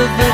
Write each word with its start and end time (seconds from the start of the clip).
of 0.00 0.29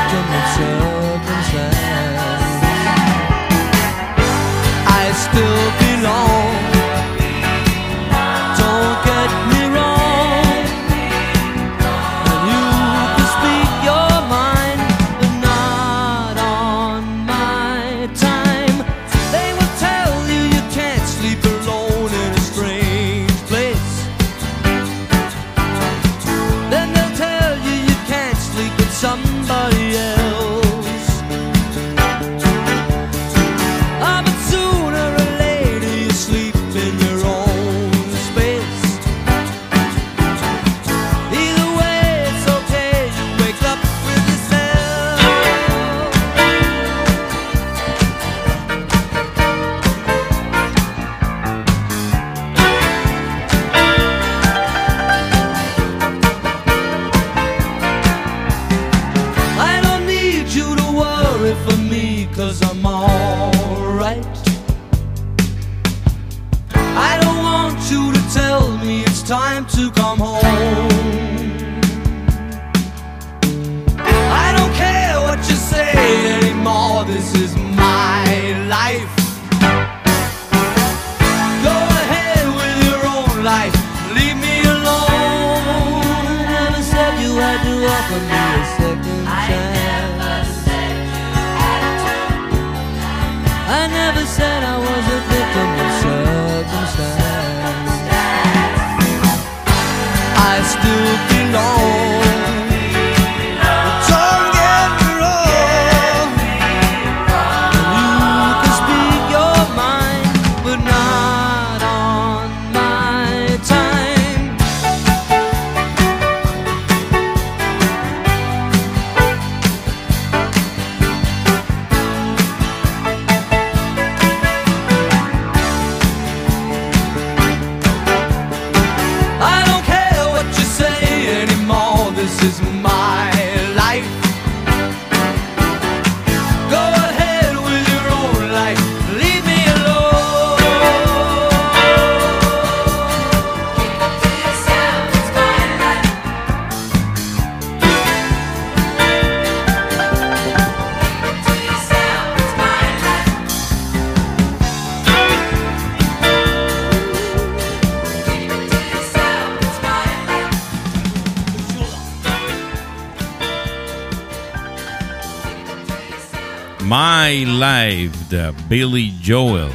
Billy 168.69 169.13
Joel. 169.25 169.71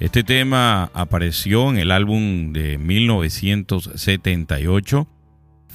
Este 0.00 0.24
tema 0.24 0.90
apareció 0.94 1.68
en 1.68 1.76
el 1.76 1.90
álbum 1.90 2.54
de 2.54 2.78
1978, 2.78 5.06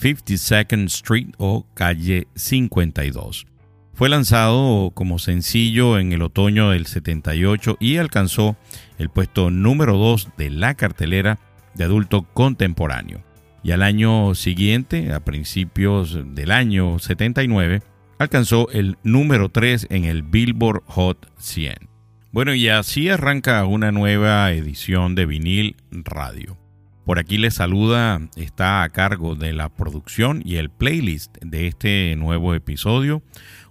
52nd 0.01 0.85
Street 0.85 1.27
o 1.37 1.67
Calle 1.75 2.27
52. 2.33 3.45
Fue 3.93 4.09
lanzado 4.09 4.89
como 4.95 5.19
sencillo 5.19 5.99
en 5.99 6.13
el 6.13 6.23
otoño 6.23 6.71
del 6.71 6.87
78 6.87 7.77
y 7.79 7.97
alcanzó 7.97 8.57
el 8.97 9.11
puesto 9.11 9.51
número 9.51 9.95
2 9.97 10.29
de 10.35 10.49
la 10.49 10.73
cartelera 10.73 11.37
de 11.75 11.83
adulto 11.83 12.23
contemporáneo. 12.33 13.21
Y 13.61 13.69
al 13.69 13.83
año 13.83 14.33
siguiente, 14.33 15.13
a 15.13 15.19
principios 15.19 16.17
del 16.33 16.51
año 16.51 16.97
79, 16.97 17.83
alcanzó 18.17 18.67
el 18.71 18.97
número 19.03 19.49
3 19.49 19.85
en 19.91 20.05
el 20.05 20.23
Billboard 20.23 20.81
Hot 20.87 21.31
100. 21.37 21.86
Bueno, 22.31 22.53
y 22.53 22.67
así 22.67 23.09
arranca 23.09 23.65
una 23.65 23.91
nueva 23.91 24.51
edición 24.51 25.15
de 25.15 25.25
vinil 25.25 25.77
radio. 25.91 26.57
Por 27.05 27.19
aquí 27.19 27.37
les 27.37 27.53
saluda, 27.53 28.19
está 28.35 28.83
a 28.83 28.89
cargo 28.89 29.35
de 29.35 29.53
la 29.53 29.69
producción 29.69 30.41
y 30.43 30.57
el 30.57 30.69
playlist 30.69 31.37
de 31.37 31.67
este 31.67 32.13
nuevo 32.17 32.53
episodio, 32.53 33.23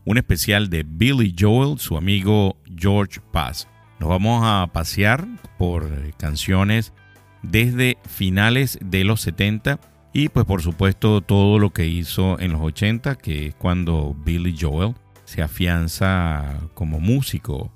un 0.06 0.17
especial 0.17 0.70
de 0.70 0.85
Billy 0.88 1.35
Joel, 1.38 1.79
su 1.79 1.99
amigo 1.99 2.56
George 2.75 3.20
Paz. 3.31 3.69
Nos 4.00 4.08
vamos 4.08 4.43
a 4.43 4.67
pasear 4.73 5.26
por 5.59 5.91
canciones 6.17 6.94
desde 7.43 7.99
finales 8.09 8.79
de 8.82 9.05
los 9.05 9.20
70 9.20 9.79
y 10.14 10.31
pues 10.31 10.47
por 10.47 10.62
supuesto 10.62 11.20
todo 11.20 11.59
lo 11.59 11.75
que 11.75 11.87
hizo 11.87 12.41
en 12.41 12.52
los 12.52 12.62
80, 12.62 13.17
que 13.17 13.49
es 13.49 13.55
cuando 13.55 14.17
Billy 14.25 14.56
Joel 14.59 14.94
se 15.25 15.43
afianza 15.43 16.59
como 16.73 17.00
músico. 17.00 17.75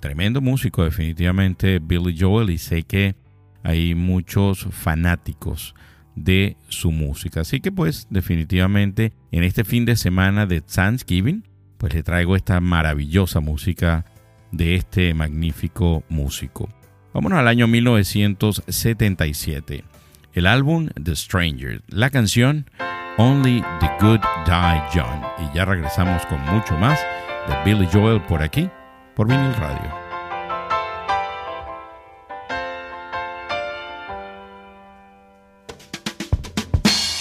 Tremendo 0.00 0.40
músico 0.40 0.82
definitivamente 0.82 1.78
Billy 1.78 2.16
Joel 2.18 2.50
y 2.50 2.58
sé 2.58 2.82
que 2.82 3.14
hay 3.62 3.94
muchos 3.94 4.66
fanáticos 4.70 5.74
de 6.14 6.56
su 6.68 6.90
música. 6.90 7.42
Así 7.42 7.60
que 7.60 7.70
pues 7.70 8.06
definitivamente 8.10 9.12
en 9.30 9.44
este 9.44 9.64
fin 9.64 9.84
de 9.84 9.96
semana 9.96 10.46
de 10.46 10.62
Thanksgiving 10.62 11.46
pues 11.76 11.92
le 11.94 12.02
traigo 12.02 12.34
esta 12.36 12.60
maravillosa 12.60 13.40
música 13.40 14.06
de 14.52 14.74
este 14.74 15.14
magnífico 15.14 16.04
músico. 16.08 16.68
Vámonos 17.12 17.38
al 17.38 17.48
año 17.48 17.66
1977. 17.66 19.84
El 20.32 20.46
álbum 20.46 20.90
The 21.02 21.16
Stranger, 21.16 21.82
la 21.88 22.08
canción 22.10 22.70
Only 23.16 23.64
the 23.80 23.90
Good 24.00 24.20
Die 24.46 24.82
Young. 24.94 25.24
Y 25.40 25.50
ya 25.56 25.64
regresamos 25.64 26.24
con 26.26 26.38
mucho 26.46 26.78
más 26.78 27.00
de 27.48 27.56
Billy 27.64 27.88
Joel 27.92 28.20
por 28.22 28.40
aquí, 28.42 28.70
por 29.14 29.26
Vinyl 29.26 29.54
Radio. 29.54 29.90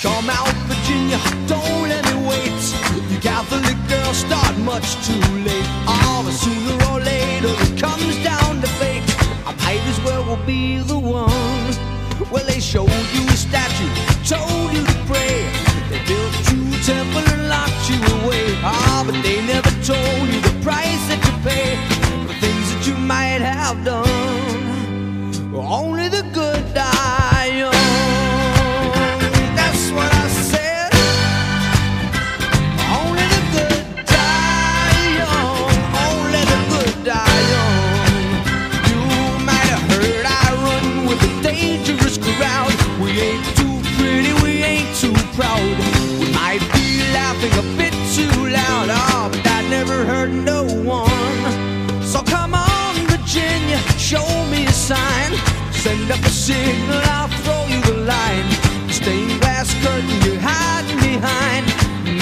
Come 0.02 0.30
out, 0.30 0.56
Virginia, 0.68 1.20
don't 1.48 1.90
let 1.90 2.04
me 2.06 2.28
wait. 2.28 3.12
You 3.12 3.20
Catholic 3.20 3.78
girls 3.88 4.18
start 4.18 4.58
much 4.60 4.96
too 5.06 5.20
late. 5.20 5.39
Sign. 54.90 55.32
Send 55.72 56.10
up 56.10 56.22
a 56.32 56.34
signal, 56.48 57.02
I'll 57.16 57.32
throw 57.44 57.64
you 57.74 57.82
the 57.90 57.98
line. 58.14 58.50
Stained 59.00 59.40
glass 59.42 59.70
curtain 59.84 60.18
you're 60.26 60.44
hiding 60.52 61.00
behind. 61.12 61.66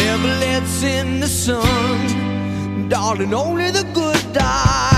Never 0.03 0.31
lets 0.43 0.83
in 0.83 1.21
the 1.21 1.31
sun. 1.45 2.89
Darling, 2.89 3.33
only 3.33 3.71
the 3.71 3.85
good 3.93 4.21
die 4.33 4.96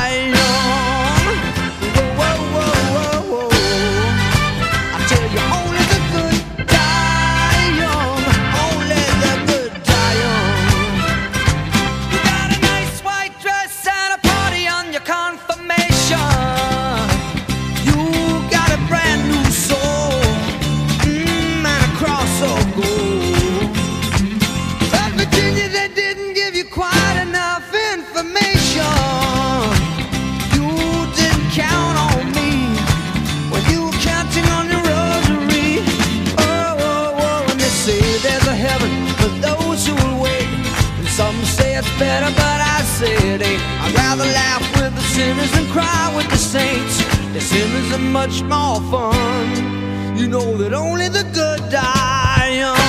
ain't. 43.02 43.62
I'd 43.84 43.94
rather 43.96 44.26
laugh 44.26 44.64
with 44.78 44.96
the 44.96 45.02
sinners 45.02 45.52
than 45.52 45.66
cry 45.72 46.14
with 46.16 46.30
the 46.30 46.38
saints. 46.38 46.98
The 47.34 47.42
sinners 47.42 47.94
are 47.94 48.00
much 48.00 48.42
more 48.44 48.82
fun. 48.92 50.18
You 50.18 50.28
know 50.28 50.58
that 50.58 50.74
only 50.74 51.08
the 51.08 51.24
good 51.34 51.70
die 51.70 52.58
young. 52.60 52.89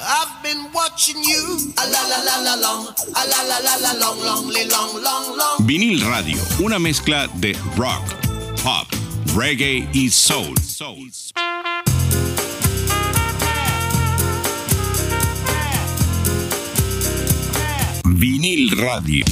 I've 0.00 0.42
been 0.42 0.70
watching 0.72 1.22
you. 1.22 1.72
A 1.76 1.86
la 1.90 2.02
la 2.06 2.18
la 2.24 2.36
la 2.42 2.54
long. 2.56 2.86
A 3.14 3.26
la 3.26 3.42
la 3.42 3.58
la 3.60 3.76
la 3.76 3.92
long, 3.98 4.18
long, 4.20 4.46
li- 4.48 4.68
long, 4.68 5.02
long, 5.02 5.36
long. 5.36 5.66
Vinil 5.66 6.00
Radio, 6.08 6.38
una 6.60 6.78
mezcla 6.78 7.26
de 7.40 7.52
rock, 7.76 8.04
pop, 8.62 8.86
reggae 9.34 9.88
y 9.92 10.08
soul. 10.10 10.54
Vinil 18.04 18.70
Radio. 18.78 19.24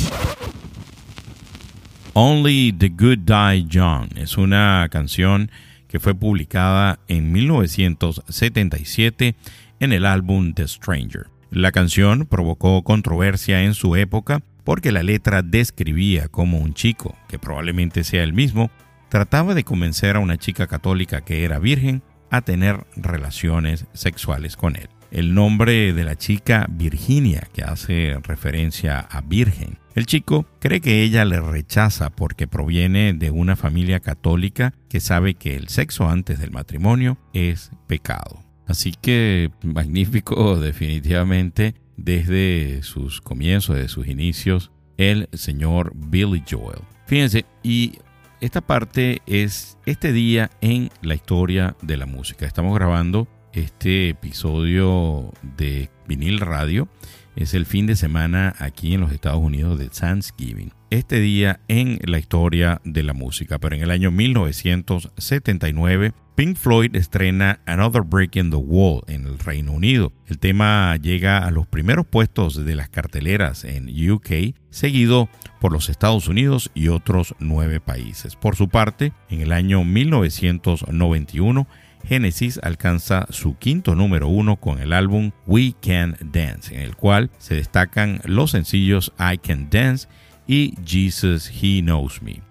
Only 2.15 2.73
the 2.73 2.89
Good 2.89 3.21
Die 3.27 3.67
Young 3.69 4.09
es 4.17 4.37
una 4.39 4.89
canción 4.91 5.51
que 5.89 6.01
fue 6.01 6.15
publicada 6.15 6.99
en 7.09 7.33
1977 7.33 9.35
en 9.80 9.92
el 9.92 10.06
álbum 10.06 10.54
The 10.54 10.68
Stranger. 10.68 11.26
La 11.50 11.73
canción 11.73 12.26
provocó 12.26 12.83
controversia 12.83 13.62
en 13.62 13.75
su 13.75 13.97
época 13.97 14.42
porque 14.64 14.90
la 14.90 15.02
letra 15.02 15.42
describía 15.42 16.28
como 16.28 16.59
un 16.59 16.75
chico, 16.75 17.16
que 17.28 17.38
probablemente 17.38 18.02
sea 18.02 18.25
el 18.25 18.33
mismo, 18.33 18.71
trataba 19.09 19.54
de 19.54 19.64
convencer 19.64 20.16
a 20.16 20.21
una 20.21 20.38
chica 20.38 20.66
católica 20.66 21.21
que 21.21 21.45
era 21.45 21.61
virgen 21.61 22.02
a 22.30 22.42
tener 22.42 22.85
relaciones 22.97 23.87
sexuales 23.92 24.56
con 24.56 24.76
él. 24.76 24.88
El 25.12 25.35
nombre 25.35 25.92
de 25.92 26.04
la 26.04 26.16
chica 26.16 26.66
Virginia, 26.68 27.47
que 27.52 27.62
hace 27.62 28.18
referencia 28.23 28.99
a 28.99 29.21
virgen. 29.21 29.78
El 29.95 30.04
chico 30.04 30.47
cree 30.59 30.80
que 30.80 31.02
ella 31.02 31.25
le 31.25 31.40
rechaza 31.40 32.11
porque 32.11 32.49
proviene 32.49 33.14
de 33.14 33.30
una 33.30 33.56
familia 33.56 34.00
católica 34.00 34.75
que 34.90 35.00
sabe 35.00 35.35
que 35.35 35.56
el 35.56 35.68
sexo 35.68 36.09
antes 36.09 36.40
del 36.40 36.50
matrimonio 36.50 37.18
es 37.33 37.71
pecado. 37.87 38.46
Así 38.67 38.93
que 39.01 39.51
magnífico 39.63 40.57
definitivamente 40.61 41.75
desde 41.97 42.83
sus 42.83 43.21
comienzos, 43.21 43.77
desde 43.77 43.89
sus 43.89 44.07
inicios, 44.07 44.71
el 44.97 45.29
señor 45.33 45.93
Billy 45.95 46.43
Joel. 46.49 46.81
Fíjense, 47.07 47.45
y 47.63 47.99
esta 48.41 48.61
parte 48.61 49.23
es 49.27 49.79
este 49.87 50.13
día 50.13 50.51
en 50.61 50.91
la 51.03 51.15
historia 51.15 51.77
de 51.83 51.97
la 51.97 52.07
música. 52.07 52.47
Estamos 52.47 52.75
grabando 52.75 53.29
este 53.53 54.11
episodio 54.11 55.33
de 55.57 55.89
vinil 56.07 56.41
radio. 56.41 56.89
Es 57.35 57.55
el 57.55 57.67
fin 57.67 57.87
de 57.87 57.97
semana 57.97 58.55
aquí 58.59 58.95
en 58.95 59.01
los 59.01 59.13
Estados 59.13 59.41
Unidos 59.41 59.79
de 59.79 59.89
Thanksgiving. 59.89 60.73
Este 60.90 61.19
día 61.19 61.59
en 61.66 61.99
la 62.05 62.21
historia 62.21 62.81
de 62.85 63.02
la 63.02 63.12
música, 63.12 63.59
pero 63.59 63.75
en 63.75 63.83
el 63.83 63.90
año 63.90 64.12
1979 64.12 66.12
Pink 66.37 66.57
Floyd 66.57 66.95
estrena 66.95 67.59
Another 67.66 68.02
Break 68.02 68.37
in 68.37 68.50
the 68.50 68.57
Wall 68.57 69.02
en 69.09 69.26
el 69.26 69.40
Reino 69.40 69.73
Unido. 69.73 70.12
El 70.28 70.38
tema 70.38 70.95
llega 70.95 71.38
a 71.38 71.50
los 71.50 71.66
primeros 71.66 72.07
puestos 72.07 72.64
de 72.64 72.76
las 72.76 72.88
carteleras 72.88 73.64
en 73.64 73.88
UK, 73.88 74.55
seguido 74.71 75.28
por 75.61 75.73
los 75.73 75.88
Estados 75.88 76.28
Unidos 76.28 76.71
y 76.73 76.87
otros 76.87 77.35
nueve 77.40 77.81
países. 77.81 78.37
Por 78.37 78.55
su 78.55 78.69
parte, 78.69 79.12
en 79.28 79.40
el 79.40 79.50
año 79.50 79.83
1991, 79.83 81.66
Genesis 82.05 82.61
alcanza 82.62 83.26
su 83.31 83.59
quinto 83.59 83.97
número 83.97 84.28
uno 84.28 84.55
con 84.57 84.78
el 84.78 84.93
álbum 84.93 85.33
We 85.47 85.75
Can 85.81 86.16
Dance, 86.21 86.73
en 86.73 86.83
el 86.83 86.95
cual 86.95 87.33
se 87.38 87.57
destacan 87.57 88.21
los 88.25 88.52
sencillos 88.52 89.12
I 89.19 89.38
Can 89.38 89.69
Dance 89.71 90.07
y 90.47 90.75
Jesus 90.85 91.50
He 91.50 91.81
Knows 91.83 92.23
Me. 92.23 92.43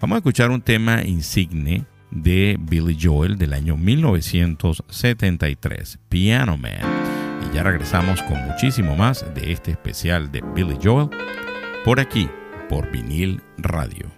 Vamos 0.00 0.16
a 0.16 0.18
escuchar 0.18 0.50
un 0.50 0.60
tema 0.60 1.02
insigne 1.02 1.86
de 2.10 2.56
Billy 2.58 2.98
Joel 3.00 3.38
del 3.38 3.52
año 3.52 3.76
1973, 3.76 6.00
Piano 6.08 6.56
Man. 6.56 6.80
Y 7.50 7.54
ya 7.54 7.62
regresamos 7.62 8.20
con 8.22 8.44
muchísimo 8.46 8.96
más 8.96 9.24
de 9.34 9.52
este 9.52 9.70
especial 9.72 10.32
de 10.32 10.42
Billy 10.54 10.78
Joel 10.82 11.10
por 11.84 12.00
aquí, 12.00 12.28
por 12.68 12.90
vinil 12.90 13.42
radio. 13.56 14.17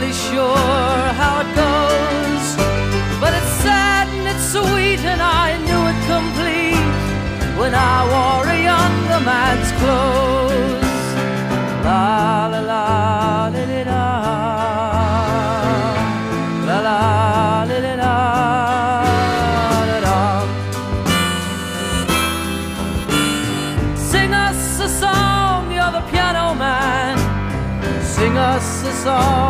Really 0.00 0.12
sure 0.12 1.12
how 1.20 1.40
it 1.40 1.50
goes, 1.54 2.56
but 3.20 3.34
it's 3.34 3.54
sad 3.64 4.08
and 4.08 4.26
it's 4.32 4.46
sweet, 4.52 5.00
and 5.04 5.20
I 5.20 5.58
knew 5.66 5.82
it 5.92 5.98
complete 6.14 6.86
when 7.60 7.74
I 7.74 7.96
wore 8.12 8.46
a 8.48 8.58
younger 8.70 9.20
man's 9.30 9.70
clothes. 9.80 11.04
La 11.84 12.46
la 12.52 12.60
la 12.70 13.48
li, 13.52 13.84
la 13.84 14.06
la 16.66 16.78
la 16.86 17.64
li, 17.68 17.78
li, 17.84 17.94
la 18.02 18.14
la 19.90 19.98
la. 20.06 20.18
Sing 24.10 24.32
us 24.32 24.80
a 24.80 24.88
song, 24.88 25.70
you're 25.76 25.92
the 25.92 26.04
piano 26.10 26.54
man. 26.54 27.18
Sing 28.02 28.36
us 28.38 28.82
a 28.84 28.92
song 29.04 29.49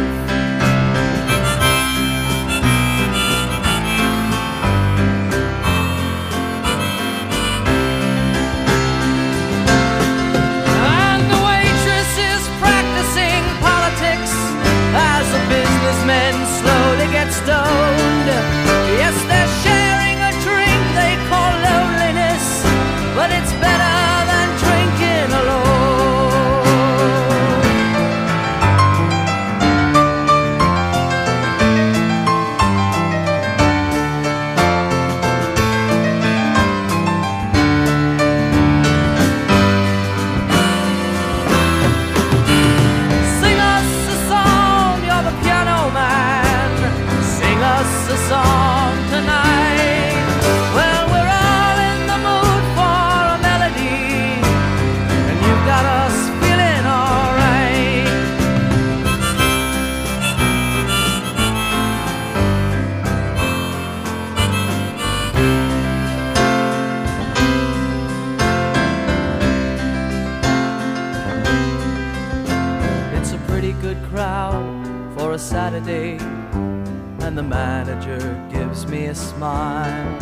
Smile. 79.41 80.19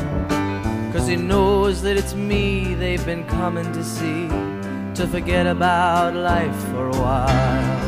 Cause 0.94 1.06
he 1.06 1.18
knows 1.18 1.82
that 1.82 1.98
it's 1.98 2.14
me 2.16 2.74
they've 2.74 3.06
been 3.06 3.26
coming 3.26 3.70
to 3.74 3.84
see 3.84 4.30
to 4.98 5.06
forget 5.16 5.46
about 5.46 6.16
life 6.16 6.58
for 6.72 6.88
a 6.88 6.98
while. 7.04 7.80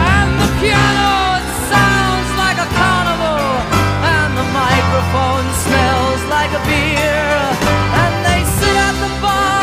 And 0.00 0.30
the 0.42 0.50
piano 0.60 1.12
it 1.40 1.48
sounds 1.74 2.30
like 2.42 2.58
a 2.66 2.68
carnival, 2.80 3.44
and 4.16 4.30
the 4.40 4.48
microphone 4.62 5.46
smells 5.66 6.22
like 6.36 6.52
a 6.60 6.62
beer. 6.70 7.28
And 8.02 8.14
they 8.28 8.40
sit 8.58 8.76
at 8.88 8.96
the 9.04 9.12
bar 9.20 9.61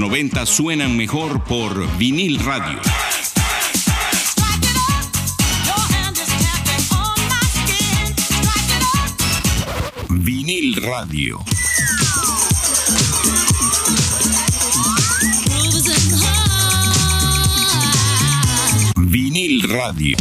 90 0.00 0.46
suenan 0.46 0.96
mejor 0.96 1.44
por 1.44 1.86
vinil 1.98 2.42
radio. 2.42 2.80
Vinil 10.08 10.82
radio. 10.82 11.38
Vinil 18.96 19.68
radio. 19.68 20.16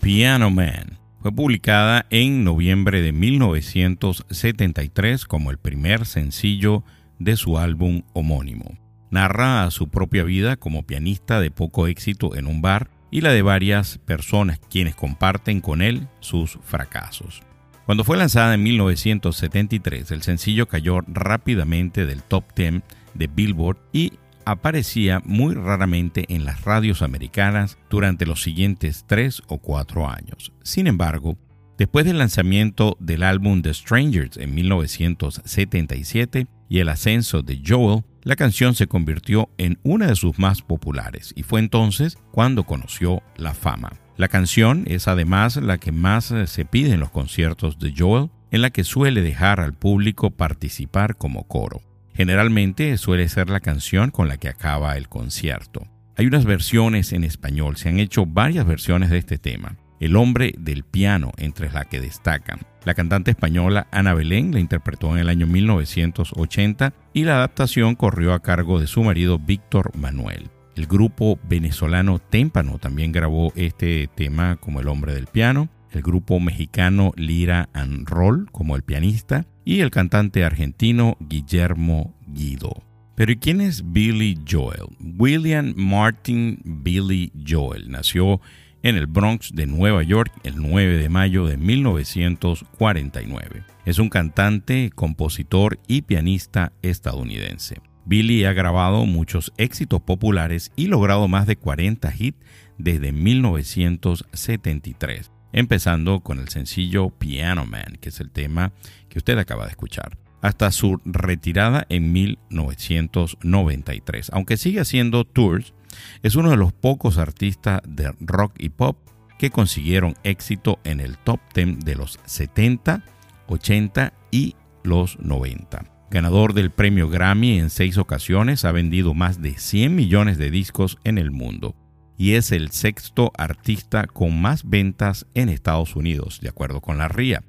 Piano 0.00 0.50
Man 0.50 0.98
fue 1.20 1.32
publicada 1.32 2.06
en 2.08 2.44
noviembre 2.44 3.02
de 3.02 3.12
1973 3.12 5.26
como 5.26 5.50
el 5.50 5.58
primer 5.58 6.06
sencillo 6.06 6.82
de 7.18 7.36
su 7.36 7.58
álbum 7.58 8.02
homónimo. 8.12 8.78
Narra 9.10 9.70
su 9.70 9.88
propia 9.88 10.24
vida 10.24 10.56
como 10.56 10.84
pianista 10.84 11.40
de 11.40 11.50
poco 11.50 11.86
éxito 11.86 12.34
en 12.36 12.46
un 12.46 12.62
bar 12.62 12.90
y 13.10 13.20
la 13.20 13.30
de 13.30 13.42
varias 13.42 13.98
personas 13.98 14.60
quienes 14.70 14.96
comparten 14.96 15.60
con 15.60 15.82
él 15.82 16.08
sus 16.20 16.58
fracasos. 16.62 17.42
Cuando 17.86 18.02
fue 18.02 18.16
lanzada 18.16 18.54
en 18.54 18.62
1973, 18.62 20.10
el 20.10 20.22
sencillo 20.22 20.66
cayó 20.66 21.00
rápidamente 21.06 22.06
del 22.06 22.22
top 22.22 22.44
10 22.56 22.82
de 23.14 23.26
Billboard 23.26 23.78
y 23.92 24.14
aparecía 24.44 25.20
muy 25.24 25.54
raramente 25.54 26.24
en 26.28 26.44
las 26.44 26.62
radios 26.62 27.02
americanas 27.02 27.78
durante 27.90 28.26
los 28.26 28.42
siguientes 28.42 29.04
tres 29.06 29.42
o 29.48 29.58
cuatro 29.58 30.08
años. 30.08 30.52
Sin 30.62 30.86
embargo, 30.86 31.38
después 31.78 32.04
del 32.04 32.18
lanzamiento 32.18 32.96
del 33.00 33.22
álbum 33.22 33.62
The 33.62 33.74
Strangers 33.74 34.38
en 34.38 34.54
1977 34.54 36.46
y 36.74 36.80
el 36.80 36.88
ascenso 36.88 37.42
de 37.42 37.62
Joel, 37.64 38.02
la 38.24 38.34
canción 38.34 38.74
se 38.74 38.88
convirtió 38.88 39.48
en 39.58 39.78
una 39.84 40.08
de 40.08 40.16
sus 40.16 40.40
más 40.40 40.60
populares 40.60 41.32
y 41.36 41.44
fue 41.44 41.60
entonces 41.60 42.18
cuando 42.32 42.64
conoció 42.64 43.22
la 43.36 43.54
fama. 43.54 43.92
La 44.16 44.26
canción 44.26 44.82
es 44.88 45.06
además 45.06 45.54
la 45.54 45.78
que 45.78 45.92
más 45.92 46.32
eh, 46.32 46.48
se 46.48 46.64
pide 46.64 46.90
en 46.94 46.98
los 46.98 47.12
conciertos 47.12 47.78
de 47.78 47.94
Joel, 47.96 48.30
en 48.50 48.60
la 48.60 48.70
que 48.70 48.82
suele 48.82 49.22
dejar 49.22 49.60
al 49.60 49.74
público 49.74 50.32
participar 50.32 51.16
como 51.16 51.46
coro. 51.46 51.80
Generalmente 52.12 52.96
suele 52.96 53.28
ser 53.28 53.50
la 53.50 53.60
canción 53.60 54.10
con 54.10 54.26
la 54.26 54.36
que 54.36 54.48
acaba 54.48 54.96
el 54.96 55.08
concierto. 55.08 55.86
Hay 56.16 56.26
unas 56.26 56.44
versiones 56.44 57.12
en 57.12 57.22
español, 57.22 57.76
se 57.76 57.88
han 57.88 58.00
hecho 58.00 58.26
varias 58.26 58.66
versiones 58.66 59.10
de 59.10 59.18
este 59.18 59.38
tema. 59.38 59.76
El 60.00 60.16
hombre 60.16 60.52
del 60.58 60.82
piano, 60.82 61.30
entre 61.36 61.70
las 61.70 61.86
que 61.86 62.00
destacan. 62.00 62.58
La 62.84 62.94
cantante 62.94 63.30
española 63.30 63.86
Ana 63.90 64.12
Belén 64.12 64.52
la 64.52 64.60
interpretó 64.60 65.12
en 65.12 65.18
el 65.18 65.28
año 65.30 65.46
1980 65.46 66.92
y 67.14 67.24
la 67.24 67.36
adaptación 67.36 67.94
corrió 67.94 68.34
a 68.34 68.42
cargo 68.42 68.78
de 68.78 68.86
su 68.86 69.02
marido 69.02 69.38
Víctor 69.38 69.96
Manuel. 69.96 70.50
El 70.76 70.86
grupo 70.86 71.38
venezolano 71.48 72.18
Témpano 72.18 72.78
también 72.78 73.12
grabó 73.12 73.52
este 73.54 74.08
tema 74.14 74.56
como 74.56 74.80
el 74.80 74.88
hombre 74.88 75.14
del 75.14 75.28
piano. 75.28 75.68
El 75.92 76.02
grupo 76.02 76.40
mexicano 76.40 77.12
Lira 77.16 77.68
and 77.72 78.08
Roll 78.08 78.50
como 78.50 78.76
el 78.76 78.82
pianista 78.82 79.46
y 79.64 79.80
el 79.80 79.90
cantante 79.90 80.44
argentino 80.44 81.16
Guillermo 81.20 82.14
Guido. 82.26 82.82
Pero 83.14 83.30
¿y 83.30 83.36
quién 83.36 83.60
es 83.60 83.92
Billy 83.92 84.36
Joel? 84.46 84.88
William 85.16 85.72
Martin 85.76 86.60
Billy 86.64 87.30
Joel 87.46 87.90
nació 87.90 88.40
en 88.84 88.96
el 88.96 89.06
Bronx 89.06 89.52
de 89.54 89.66
Nueva 89.66 90.04
York 90.04 90.30
el 90.44 90.54
9 90.58 90.98
de 90.98 91.08
mayo 91.08 91.46
de 91.46 91.56
1949. 91.56 93.64
Es 93.86 93.98
un 93.98 94.10
cantante, 94.10 94.92
compositor 94.94 95.80
y 95.88 96.02
pianista 96.02 96.74
estadounidense. 96.82 97.80
Billy 98.04 98.44
ha 98.44 98.52
grabado 98.52 99.06
muchos 99.06 99.54
éxitos 99.56 100.02
populares 100.02 100.70
y 100.76 100.88
logrado 100.88 101.28
más 101.28 101.46
de 101.46 101.56
40 101.56 102.12
hits 102.16 102.36
desde 102.76 103.12
1973, 103.12 105.30
empezando 105.52 106.20
con 106.20 106.38
el 106.38 106.50
sencillo 106.50 107.08
Piano 107.08 107.64
Man, 107.64 107.96
que 108.02 108.10
es 108.10 108.20
el 108.20 108.30
tema 108.30 108.74
que 109.08 109.16
usted 109.16 109.38
acaba 109.38 109.64
de 109.64 109.70
escuchar, 109.70 110.18
hasta 110.42 110.70
su 110.70 111.00
retirada 111.06 111.86
en 111.88 112.12
1993. 112.12 114.28
Aunque 114.34 114.58
sigue 114.58 114.80
haciendo 114.80 115.24
tours, 115.24 115.72
es 116.22 116.36
uno 116.36 116.50
de 116.50 116.56
los 116.56 116.72
pocos 116.72 117.18
artistas 117.18 117.80
de 117.86 118.12
rock 118.20 118.54
y 118.58 118.70
pop 118.70 118.96
que 119.38 119.50
consiguieron 119.50 120.14
éxito 120.22 120.78
en 120.84 121.00
el 121.00 121.18
top 121.18 121.40
10 121.54 121.80
de 121.80 121.96
los 121.96 122.18
70, 122.24 123.02
80 123.48 124.12
y 124.30 124.56
los 124.82 125.18
90. 125.18 125.84
Ganador 126.10 126.54
del 126.54 126.70
premio 126.70 127.08
Grammy 127.08 127.58
en 127.58 127.70
seis 127.70 127.98
ocasiones, 127.98 128.64
ha 128.64 128.72
vendido 128.72 129.14
más 129.14 129.42
de 129.42 129.58
100 129.58 129.94
millones 129.94 130.38
de 130.38 130.50
discos 130.50 130.98
en 131.04 131.18
el 131.18 131.30
mundo 131.30 131.74
y 132.16 132.34
es 132.34 132.52
el 132.52 132.70
sexto 132.70 133.32
artista 133.36 134.06
con 134.06 134.40
más 134.40 134.68
ventas 134.68 135.26
en 135.34 135.48
Estados 135.48 135.96
Unidos, 135.96 136.40
de 136.40 136.48
acuerdo 136.48 136.80
con 136.80 136.98
la 136.98 137.08
RIA. 137.08 137.42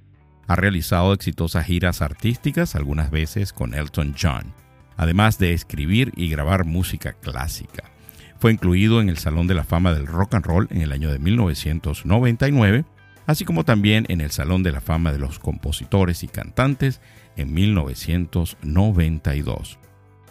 Ha 0.48 0.56
realizado 0.56 1.14
exitosas 1.14 1.66
giras 1.66 2.02
artísticas, 2.02 2.76
algunas 2.76 3.12
veces 3.12 3.54
con 3.54 3.74
Elton 3.74 4.16
John, 4.20 4.54
además 4.98 5.38
de 5.38 5.54
escribir 5.54 6.12
y 6.16 6.30
grabar 6.30 6.66
música 6.66 7.14
clásica. 7.14 7.95
Fue 8.40 8.52
incluido 8.52 9.02
en 9.02 9.10
el 9.10 9.18
Salón 9.18 9.48
de 9.48 9.56
la 9.56 9.64
Fama 9.64 9.94
del 9.94 10.08
Rock 10.08 10.36
and 10.36 10.46
Roll 10.46 10.68
en 10.72 10.82
el 10.82 10.92
año 10.92 11.12
de 11.12 11.20
1999, 11.20 12.86
así 13.26 13.46
como 13.46 13.64
también 13.64 14.06
en 14.10 14.20
el 14.22 14.32
Salón 14.32 14.64
de 14.64 14.72
la 14.72 14.82
Fama 14.82 15.12
de 15.12 15.20
los 15.20 15.40
Compositores 15.40 16.24
y 16.24 16.28
Cantantes 16.28 17.02
en 17.36 17.54
1992. 17.54 19.80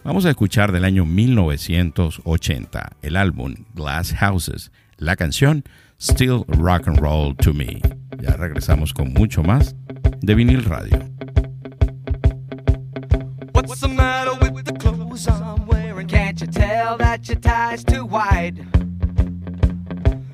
Vamos 0.05 0.27
a 0.27 0.31
escuchar 0.31 0.71
del 0.71 0.85
año 0.85 1.07
1980 1.07 2.97
el 3.01 3.17
álbum 3.17 3.55
Glass 3.73 4.12
Houses, 4.14 4.71
la 4.99 5.17
canción 5.17 5.64
Still 5.99 6.45
Rock 6.47 6.88
and 6.88 6.99
Roll 6.99 7.35
to 7.37 7.55
Me. 7.55 7.81
Ya 8.21 8.37
regresamos 8.37 8.93
con 8.93 9.14
mucho 9.14 9.43
más 9.43 9.75
de 10.21 10.35
vinil 10.35 10.62
radio. 10.64 10.99
Tell 16.85 16.99
that 16.99 17.27
your 17.29 17.38
tie's 17.38 17.83
too 17.83 18.05
wide? 18.05 18.57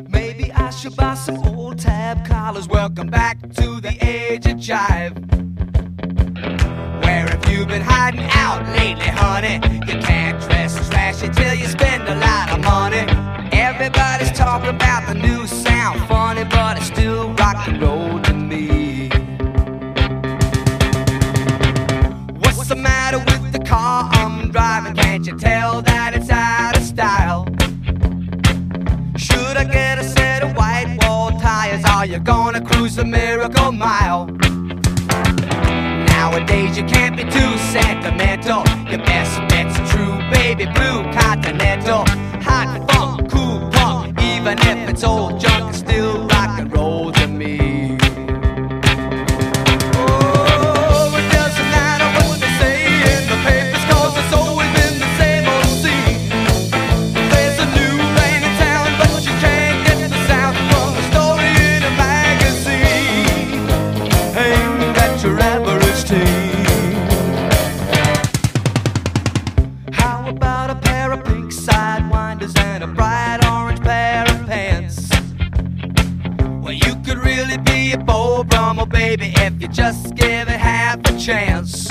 Maybe 0.08 0.50
I 0.52 0.70
should 0.70 0.96
buy 0.96 1.14
some 1.14 1.38
old 1.46 1.78
tab 1.78 2.26
collars. 2.26 2.66
Welcome 2.66 3.08
back 3.08 3.36
to 3.58 3.80
the 3.86 3.94
age 4.14 4.46
of 4.46 4.56
jive. 4.68 5.14
Where 7.04 7.26
have 7.32 7.44
you 7.52 7.66
been 7.66 7.82
hiding 7.82 8.28
out 8.44 8.60
lately, 8.78 9.10
honey? 9.22 9.56
You 9.88 9.96
can't 10.08 10.40
dress 10.46 10.72
trashy 10.88 11.28
till 11.28 11.54
you 11.54 11.66
spend 11.66 12.02
a 12.08 12.16
lot 12.26 12.46
of 12.54 12.60
money. 12.64 13.04
Everybody's 13.52 14.32
talking 14.32 14.70
about 14.70 15.06
the 15.06 15.14
new 15.14 15.46
sound, 15.46 16.00
funny, 16.08 16.44
but 16.44 16.78
it's 16.78 16.86
still 16.86 17.30
rock 17.34 17.68
and 17.68 17.80
roll 17.80 18.20
to 18.22 18.34
me. 18.34 19.08
What's 22.42 22.68
the 22.68 22.80
matter 22.90 23.18
with 23.18 23.52
the 23.52 23.64
car 23.64 24.19
Driving? 24.50 24.94
Can't 24.94 25.26
you 25.26 25.38
tell 25.38 25.80
that 25.82 26.12
it's 26.14 26.28
out 26.28 26.76
of 26.76 26.82
style? 26.82 27.44
Should 29.16 29.56
I 29.56 29.64
get 29.64 29.98
a 29.98 30.04
set 30.04 30.42
of 30.42 30.56
white 30.56 30.98
wall 31.02 31.30
tires? 31.38 31.84
Are 31.84 32.04
you 32.04 32.18
gonna 32.18 32.60
cruise 32.60 32.96
the 32.96 33.04
miracle 33.04 33.70
mile? 33.70 34.26
Nowadays 36.14 36.76
you 36.76 36.84
can't 36.84 37.16
be 37.16 37.22
too 37.22 37.52
sentimental. 37.70 38.64
Your 38.90 38.98
best 39.04 39.38
bet's 39.48 39.78
true, 39.92 40.18
baby 40.32 40.66
blue 40.66 41.04
continental. 41.12 42.04
Hot 42.42 42.90
funk, 42.90 43.30
cool 43.30 43.70
punk, 43.70 44.20
even 44.20 44.58
if 44.58 44.88
it's 44.90 45.04
old 45.04 45.40
just 79.72 80.14
give 80.14 80.48
it 80.48 80.60
half 80.60 80.98
a 81.04 81.18
chance. 81.18 81.86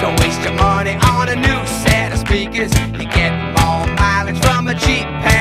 Don't 0.00 0.18
waste 0.20 0.42
your 0.42 0.52
money 0.54 0.94
on 1.02 1.28
a 1.28 1.36
new 1.36 1.66
set 1.66 2.12
of 2.12 2.18
speakers. 2.18 2.72
You 2.98 3.06
get 3.10 3.32
more 3.56 3.86
mileage 3.96 4.38
from 4.40 4.68
a 4.68 4.74
cheap 4.74 5.06
pair 5.24 5.35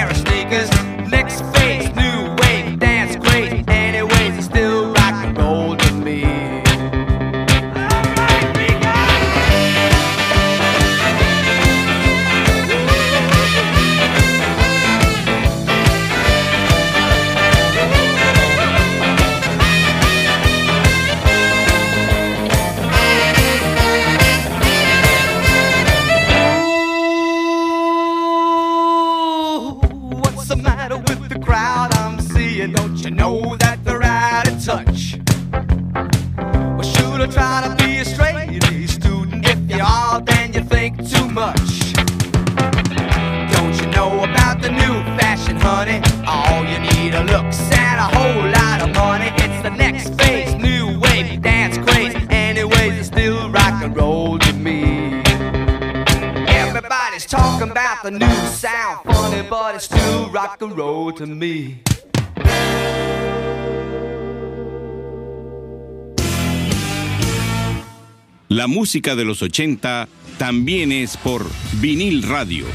rock 60.46 60.62
and 60.62 60.78
roll 60.78 61.12
to 61.12 61.26
me. 61.26 61.82
La 68.48 68.68
música 68.68 69.16
de 69.16 69.26
los 69.26 69.42
80 69.42 70.08
también 70.38 70.92
es 70.92 71.18
por 71.18 71.44
vinil 71.82 72.22
radio. 72.24 72.66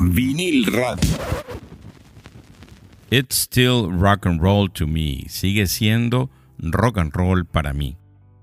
Vinil 0.00 0.66
radio. 0.66 1.10
It's 3.10 3.36
still 3.36 3.90
rock 3.90 4.26
and 4.26 4.40
roll 4.40 4.70
to 4.72 4.86
me. 4.86 5.24
Sigue 5.28 5.66
siendo 5.66 6.28
rock 6.58 6.98
and 6.98 7.12
roll 7.14 7.46
para 7.46 7.72
mí. 7.72 7.96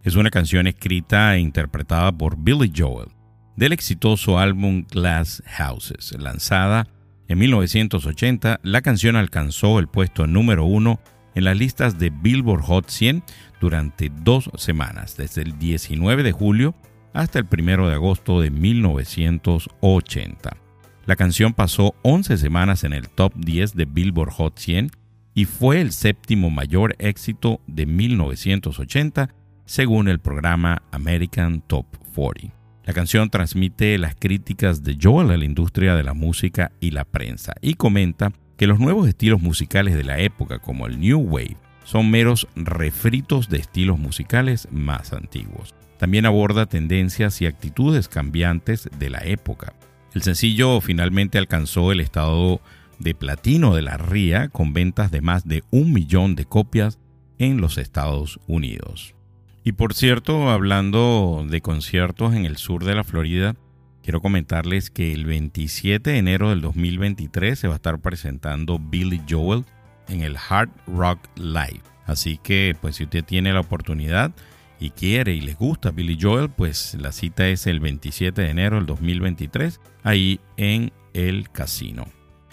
Es 0.03 0.15
una 0.15 0.31
canción 0.31 0.65
escrita 0.65 1.35
e 1.35 1.39
interpretada 1.39 2.11
por 2.11 2.35
Billy 2.37 2.71
Joel 2.75 3.11
del 3.55 3.73
exitoso 3.73 4.39
álbum 4.39 4.85
Glass 4.89 5.43
Houses. 5.57 6.13
Lanzada 6.19 6.87
en 7.27 7.39
1980, 7.39 8.59
la 8.63 8.81
canción 8.81 9.15
alcanzó 9.15 9.79
el 9.79 9.87
puesto 9.87 10.27
número 10.27 10.65
uno 10.65 10.99
en 11.35 11.45
las 11.45 11.57
listas 11.57 11.97
de 11.97 12.09
Billboard 12.09 12.63
Hot 12.63 12.89
100 12.89 13.23
durante 13.59 14.09
dos 14.09 14.49
semanas, 14.57 15.15
desde 15.15 15.43
el 15.43 15.57
19 15.57 16.23
de 16.23 16.31
julio 16.31 16.75
hasta 17.13 17.39
el 17.39 17.47
1 17.51 17.87
de 17.87 17.93
agosto 17.93 18.41
de 18.41 18.51
1980. 18.51 20.57
La 21.05 21.15
canción 21.15 21.53
pasó 21.53 21.95
11 22.03 22.37
semanas 22.37 22.83
en 22.83 22.93
el 22.93 23.09
top 23.09 23.33
10 23.35 23.75
de 23.75 23.85
Billboard 23.85 24.31
Hot 24.31 24.57
100 24.57 24.91
y 25.33 25.45
fue 25.45 25.81
el 25.81 25.93
séptimo 25.93 26.49
mayor 26.49 26.95
éxito 26.99 27.61
de 27.67 27.85
1980 27.85 29.33
según 29.65 30.09
el 30.09 30.19
programa 30.19 30.83
American 30.91 31.61
Top 31.61 31.85
40. 32.13 32.60
La 32.91 32.95
canción 32.95 33.29
transmite 33.29 33.97
las 33.97 34.15
críticas 34.15 34.83
de 34.83 34.97
Joel 35.01 35.31
a 35.31 35.37
la 35.37 35.45
industria 35.45 35.95
de 35.95 36.03
la 36.03 36.13
música 36.13 36.73
y 36.81 36.91
la 36.91 37.05
prensa 37.05 37.53
y 37.61 37.75
comenta 37.75 38.33
que 38.57 38.67
los 38.67 38.81
nuevos 38.81 39.07
estilos 39.07 39.41
musicales 39.41 39.95
de 39.95 40.03
la 40.03 40.19
época, 40.19 40.59
como 40.59 40.87
el 40.87 40.99
New 40.99 41.21
Wave, 41.21 41.55
son 41.85 42.11
meros 42.11 42.49
refritos 42.53 43.47
de 43.47 43.59
estilos 43.59 43.97
musicales 43.97 44.67
más 44.71 45.13
antiguos. 45.13 45.73
También 45.99 46.25
aborda 46.25 46.65
tendencias 46.65 47.41
y 47.41 47.45
actitudes 47.45 48.09
cambiantes 48.09 48.89
de 48.99 49.09
la 49.09 49.19
época. 49.19 49.71
El 50.13 50.21
sencillo 50.21 50.81
finalmente 50.81 51.37
alcanzó 51.37 51.93
el 51.93 52.01
estado 52.01 52.59
de 52.99 53.15
platino 53.15 53.73
de 53.73 53.83
la 53.83 53.95
RIA 53.95 54.49
con 54.49 54.73
ventas 54.73 55.11
de 55.11 55.21
más 55.21 55.47
de 55.47 55.63
un 55.71 55.93
millón 55.93 56.35
de 56.35 56.43
copias 56.43 56.99
en 57.37 57.61
los 57.61 57.77
Estados 57.77 58.37
Unidos. 58.47 59.15
Y 59.63 59.73
por 59.73 59.93
cierto, 59.93 60.49
hablando 60.49 61.45
de 61.47 61.61
conciertos 61.61 62.33
en 62.33 62.45
el 62.45 62.57
sur 62.57 62.83
de 62.83 62.95
la 62.95 63.03
Florida, 63.03 63.55
quiero 64.01 64.21
comentarles 64.21 64.89
que 64.89 65.13
el 65.13 65.25
27 65.25 66.09
de 66.11 66.17
enero 66.17 66.49
del 66.49 66.61
2023 66.61 67.59
se 67.59 67.67
va 67.67 67.73
a 67.73 67.77
estar 67.77 67.99
presentando 67.99 68.79
Billy 68.79 69.21
Joel 69.29 69.65
en 70.07 70.21
el 70.21 70.35
Hard 70.35 70.71
Rock 70.87 71.19
Live. 71.35 71.81
Así 72.05 72.39
que, 72.41 72.75
pues 72.81 72.95
si 72.95 73.03
usted 73.03 73.23
tiene 73.23 73.53
la 73.53 73.59
oportunidad 73.59 74.31
y 74.79 74.89
quiere 74.89 75.35
y 75.35 75.41
le 75.41 75.53
gusta 75.53 75.91
Billy 75.91 76.17
Joel, 76.19 76.49
pues 76.49 76.97
la 76.99 77.11
cita 77.11 77.47
es 77.47 77.67
el 77.67 77.79
27 77.79 78.41
de 78.41 78.49
enero 78.49 78.77
del 78.77 78.87
2023, 78.87 79.79
ahí 80.01 80.39
en 80.57 80.91
el 81.13 81.51
casino. 81.51 82.07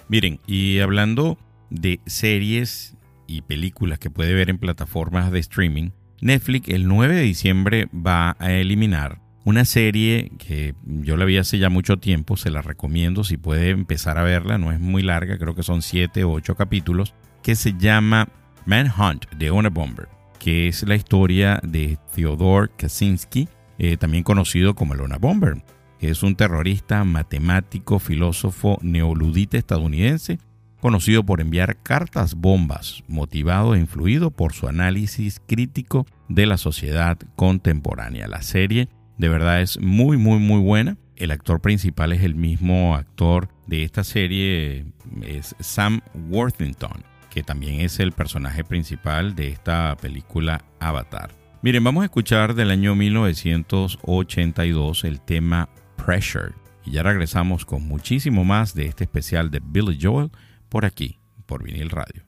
Miren, 0.09 0.41
y 0.47 0.81
hablando 0.81 1.39
de 1.71 2.01
series 2.05 2.97
y 3.27 3.43
películas 3.43 3.99
que 3.99 4.11
puede 4.11 4.35
ver 4.35 4.51
en 4.51 4.59
plataformas 4.59 5.33
de 5.33 5.39
streaming, 5.39 5.91
Netflix 6.21 6.69
el 6.69 6.89
9 6.89 7.15
de 7.15 7.23
diciembre 7.23 7.89
va 7.95 8.37
a 8.39 8.53
eliminar 8.53 9.21
una 9.45 9.65
serie 9.65 10.31
que 10.39 10.75
yo 10.85 11.17
la 11.17 11.25
vi 11.25 11.39
hace 11.39 11.59
ya 11.59 11.71
mucho 11.71 11.97
tiempo, 11.97 12.37
se 12.37 12.51
la 12.51 12.61
recomiendo 12.61 13.25
si 13.25 13.37
puede 13.37 13.71
empezar 13.71 14.19
a 14.19 14.23
verla, 14.23 14.59
no 14.59 14.73
es 14.73 14.81
muy 14.81 15.03
larga, 15.03 15.39
creo 15.39 15.55
que 15.55 15.63
son 15.63 15.81
7 15.81 16.25
o 16.25 16.33
8 16.33 16.55
capítulos, 16.55 17.15
que 17.43 17.55
se 17.55 17.75
llama 17.79 18.29
Manhunt 18.67 19.31
de 19.37 19.51
Ona 19.51 19.71
Bomber, 19.71 20.09
que 20.39 20.69
es 20.69 20.83
la 20.83 20.97
historia 20.97 21.61
de 21.63 21.99
Theodore 22.15 22.71
Kaczynski, 22.77 23.49
eh, 23.79 23.97
también 23.97 24.23
conocido 24.23 24.75
como 24.75 24.93
el 24.93 25.01
Ona 25.01 25.17
Bomber, 25.17 25.63
es 26.01 26.23
un 26.23 26.37
terrorista, 26.37 27.05
matemático, 27.05 27.99
filósofo 27.99 28.79
neoludita 28.83 29.57
estadounidense 29.59 30.39
conocido 30.81 31.25
por 31.25 31.41
enviar 31.41 31.83
cartas 31.83 32.35
bombas, 32.35 33.03
motivado 33.09 33.75
e 33.75 33.81
influido 33.81 34.31
por 34.31 34.53
su 34.53 34.69
análisis 34.69 35.41
crítico 35.47 36.07
de 36.29 36.47
la 36.47 36.57
sociedad 36.57 37.19
contemporánea. 37.37 38.29
La 38.29 38.43
serie 38.43 38.89
de 39.17 39.29
verdad 39.29 39.61
es 39.61 39.81
muy, 39.81 40.17
muy, 40.17 40.39
muy 40.39 40.61
buena. 40.61 40.97
El 41.17 41.33
actor 41.33 41.61
principal 41.61 42.13
es 42.13 42.23
el 42.23 42.37
mismo 42.37 42.95
actor 42.95 43.49
de 43.67 43.83
esta 43.83 44.05
serie, 44.05 44.87
es 45.23 45.57
Sam 45.59 46.01
Worthington, 46.31 47.03
que 47.29 47.43
también 47.43 47.81
es 47.81 47.99
el 47.99 48.13
personaje 48.13 48.63
principal 48.63 49.35
de 49.35 49.49
esta 49.49 49.97
película 50.01 50.65
Avatar. 50.79 51.31
Miren, 51.61 51.83
vamos 51.83 52.03
a 52.03 52.05
escuchar 52.05 52.55
del 52.55 52.71
año 52.71 52.95
1982 52.95 55.03
el 55.03 55.21
tema 55.21 55.69
Pressure. 55.97 56.53
Y 56.85 56.93
ya 56.93 57.03
regresamos 57.03 57.65
con 57.65 57.83
muchísimo 57.83 58.45
más 58.45 58.75
de 58.75 58.87
este 58.87 59.03
especial 59.05 59.51
de 59.51 59.61
Billy 59.61 59.99
Joel 60.01 60.31
por 60.69 60.85
aquí, 60.85 61.19
por 61.47 61.63
vinil 61.63 61.91
radio. 61.91 62.28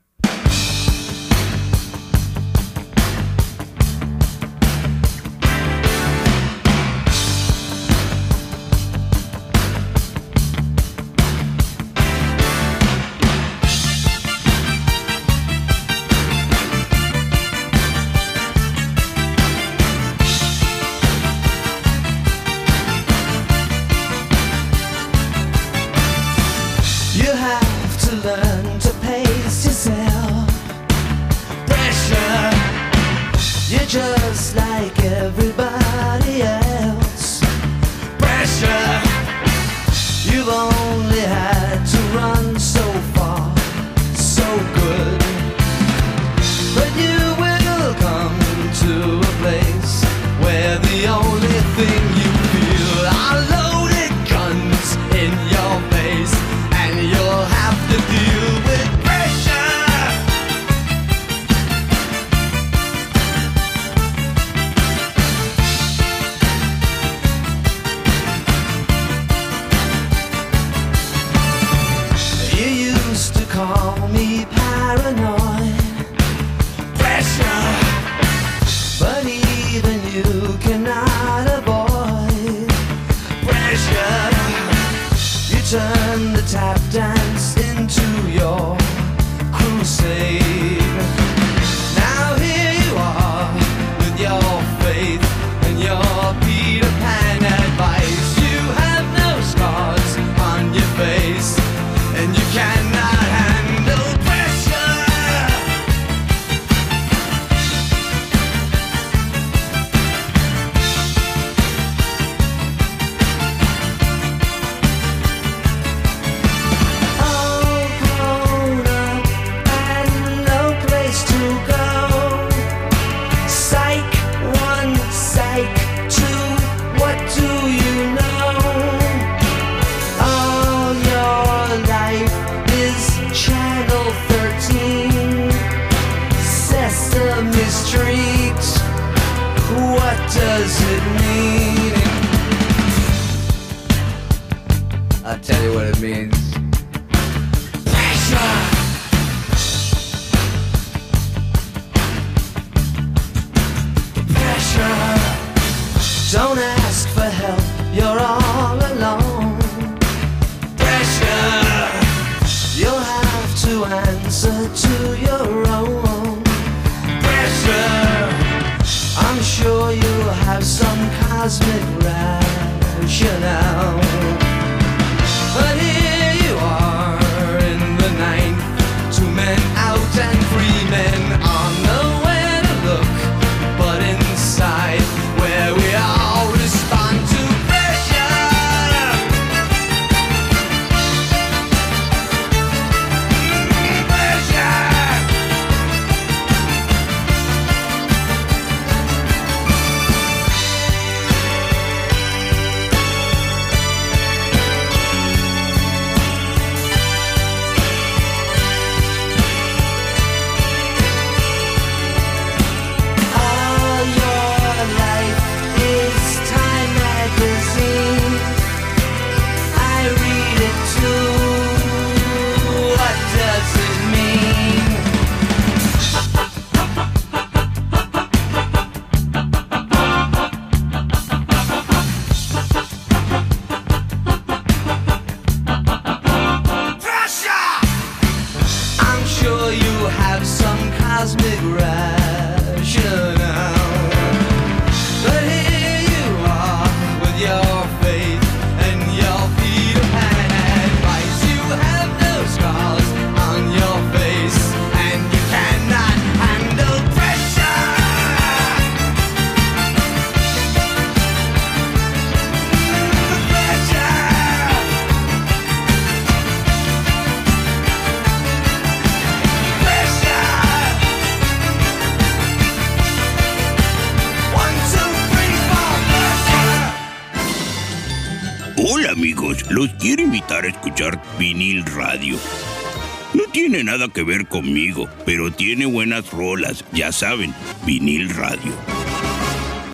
Conmigo, 284.51 285.09
pero 285.25 285.51
tiene 285.51 285.87
buenas 285.87 286.31
rolas, 286.31 286.85
ya 286.91 287.11
saben, 287.11 287.55
vinil 287.85 288.29
radio. 288.29 288.71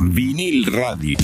Vinil 0.01 0.65
radio. 0.65 1.17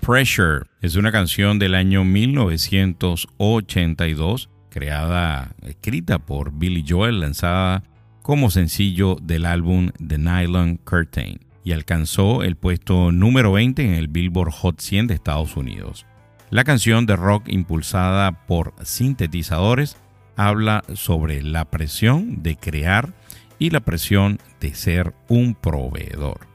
Pressure 0.00 0.66
es 0.80 0.94
una 0.94 1.10
canción 1.10 1.58
del 1.58 1.74
año 1.74 2.04
1982, 2.04 4.48
creada, 4.70 5.56
escrita 5.62 6.20
por 6.20 6.52
Billy 6.52 6.84
Joel, 6.86 7.18
lanzada 7.18 7.82
como 8.22 8.50
sencillo 8.50 9.16
del 9.20 9.46
álbum 9.46 9.90
The 10.06 10.18
Nylon 10.18 10.76
Curtain 10.76 11.40
y 11.64 11.72
alcanzó 11.72 12.44
el 12.44 12.54
puesto 12.56 13.10
número 13.10 13.50
20 13.52 13.84
en 13.84 13.94
el 13.94 14.06
Billboard 14.08 14.52
Hot 14.52 14.80
100 14.80 15.06
de 15.08 15.14
Estados 15.14 15.56
Unidos. 15.56 16.06
La 16.50 16.62
canción 16.62 17.06
de 17.06 17.16
rock 17.16 17.48
impulsada 17.48 18.46
por 18.46 18.74
sintetizadores 18.84 19.96
habla 20.36 20.84
sobre 20.94 21.42
la 21.42 21.64
presión 21.66 22.42
de 22.42 22.56
crear 22.56 23.14
y 23.58 23.70
la 23.70 23.80
presión 23.80 24.38
de 24.60 24.74
ser 24.74 25.14
un 25.28 25.54
proveedor. 25.54 26.46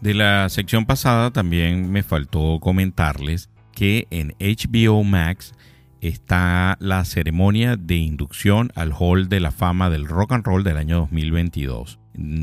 De 0.00 0.14
la 0.14 0.48
sección 0.48 0.86
pasada 0.86 1.30
también 1.30 1.90
me 1.90 2.02
faltó 2.02 2.58
comentarles 2.60 3.50
que 3.72 4.06
en 4.10 4.34
HBO 4.38 5.04
Max 5.04 5.54
está 6.00 6.76
la 6.80 7.04
ceremonia 7.04 7.76
de 7.76 7.96
inducción 7.96 8.70
al 8.74 8.92
Hall 8.98 9.28
de 9.28 9.40
la 9.40 9.50
Fama 9.50 9.90
del 9.90 10.06
Rock 10.06 10.32
and 10.32 10.44
Roll 10.44 10.64
del 10.64 10.76
año 10.76 10.98
2022. 11.00 11.98